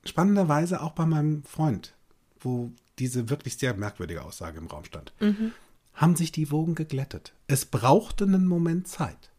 [0.06, 1.94] spannenderweise auch bei meinem Freund,
[2.40, 5.14] wo diese wirklich sehr merkwürdige Aussage im Raum stand,
[5.94, 7.34] haben sich die Wogen geglättet.
[7.48, 9.32] Es brauchte einen Moment Zeit.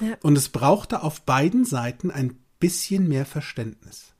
[0.00, 0.16] Ja.
[0.22, 4.12] Und es brauchte auf beiden Seiten ein bisschen mehr Verständnis.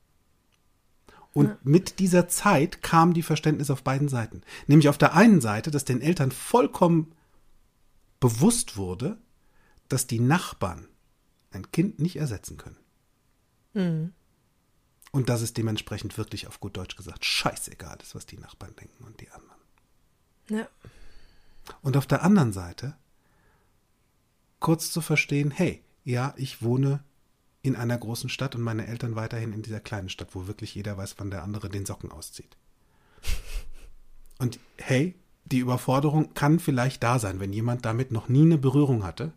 [1.33, 4.41] Und mit dieser Zeit kam die Verständnis auf beiden Seiten.
[4.67, 7.13] Nämlich auf der einen Seite, dass den Eltern vollkommen
[8.19, 9.17] bewusst wurde,
[9.87, 10.87] dass die Nachbarn
[11.51, 12.77] ein Kind nicht ersetzen können.
[15.11, 19.03] Und dass es dementsprechend wirklich auf gut Deutsch gesagt scheißegal ist, was die Nachbarn denken
[19.03, 19.59] und die anderen.
[20.49, 20.67] Ja.
[21.81, 22.95] Und auf der anderen Seite
[24.59, 27.03] kurz zu verstehen, hey, ja, ich wohne
[27.61, 30.97] in einer großen Stadt und meine Eltern weiterhin in dieser kleinen Stadt, wo wirklich jeder
[30.97, 32.57] weiß, wann der andere den Socken auszieht.
[34.39, 39.03] Und hey, die Überforderung kann vielleicht da sein, wenn jemand damit noch nie eine Berührung
[39.03, 39.33] hatte,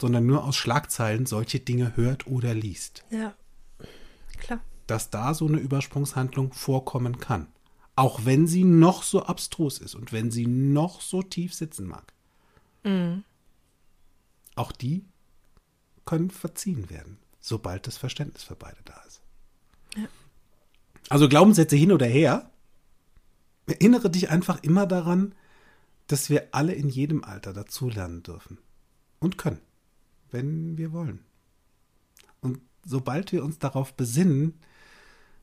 [0.00, 3.04] sondern nur aus Schlagzeilen solche Dinge hört oder liest.
[3.10, 3.34] Ja.
[4.38, 4.60] Klar.
[4.86, 7.48] dass da so eine Übersprungshandlung vorkommen kann.
[7.96, 12.12] Auch wenn sie noch so abstrus ist und wenn sie noch so tief sitzen mag.
[14.54, 15.04] Auch die
[16.04, 19.20] können verziehen werden, sobald das Verständnis für beide da ist.
[21.08, 22.50] Also Glaubenssätze hin oder her,
[23.66, 25.32] erinnere dich einfach immer daran,
[26.08, 28.58] dass wir alle in jedem Alter dazulernen dürfen
[29.20, 29.60] und können,
[30.32, 31.24] wenn wir wollen.
[32.40, 34.58] Und sobald wir uns darauf besinnen,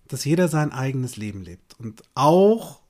[0.10, 2.82] dass jeder sein eigenes Leben lebt und auch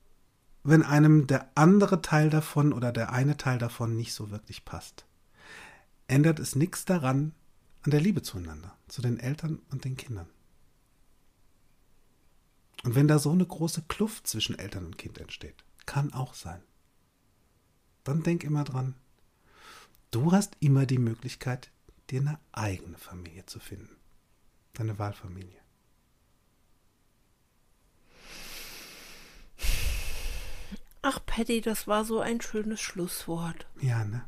[0.64, 5.06] wenn einem der andere Teil davon oder der eine Teil davon nicht so wirklich passt,
[6.08, 7.34] ändert es nichts daran
[7.84, 10.30] an der Liebe zueinander, zu den Eltern und den Kindern.
[12.84, 16.64] Und wenn da so eine große Kluft zwischen Eltern und Kind entsteht, kann auch sein,
[18.04, 18.96] dann denk immer dran,
[20.12, 21.72] du hast immer die Möglichkeit,
[22.10, 23.96] dir eine eigene Familie zu finden.
[24.74, 25.62] Deine Wahlfamilie.
[31.02, 33.68] Ach, Patty, das war so ein schönes Schlusswort.
[33.82, 34.26] Ja, ne?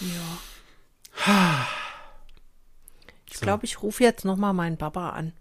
[0.00, 1.66] Ja.
[3.34, 5.32] Ich glaube, ich rufe jetzt noch mal meinen Papa an.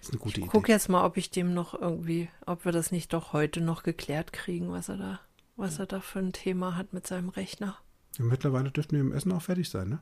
[0.00, 0.72] Ist eine gute Guck Idee.
[0.72, 4.32] jetzt mal, ob ich dem noch irgendwie, ob wir das nicht doch heute noch geklärt
[4.32, 5.20] kriegen, was er da,
[5.56, 7.76] was er da für ein Thema hat mit seinem Rechner.
[8.16, 10.00] Ja, mittlerweile dürften wir im Essen auch fertig sein, ne?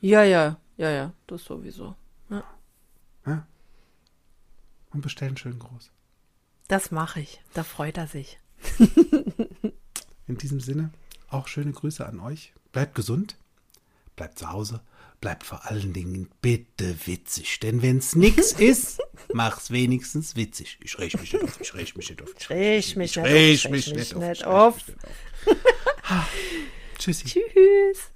[0.00, 1.94] Ja, ja, ja, ja, das sowieso.
[2.30, 3.46] Ja.
[4.90, 5.90] Und bestellen schön groß.
[6.68, 7.42] Das mache ich.
[7.52, 8.38] Da freut er sich.
[10.26, 10.90] In diesem Sinne,
[11.28, 12.54] auch schöne Grüße an euch.
[12.72, 13.36] Bleibt gesund,
[14.16, 14.80] bleibt zu Hause
[15.20, 17.60] bleib vor allen Dingen bitte witzig.
[17.60, 19.00] Denn wenn's nix ist,
[19.32, 20.78] mach's wenigstens witzig.
[20.82, 22.30] Ich reg mich nicht auf, ich reg mich nicht auf.
[22.38, 24.76] Ich reg mich ich nicht auf, ich reg mich nicht auf.
[26.98, 27.24] Tschüssi.
[27.24, 28.15] Tschüss.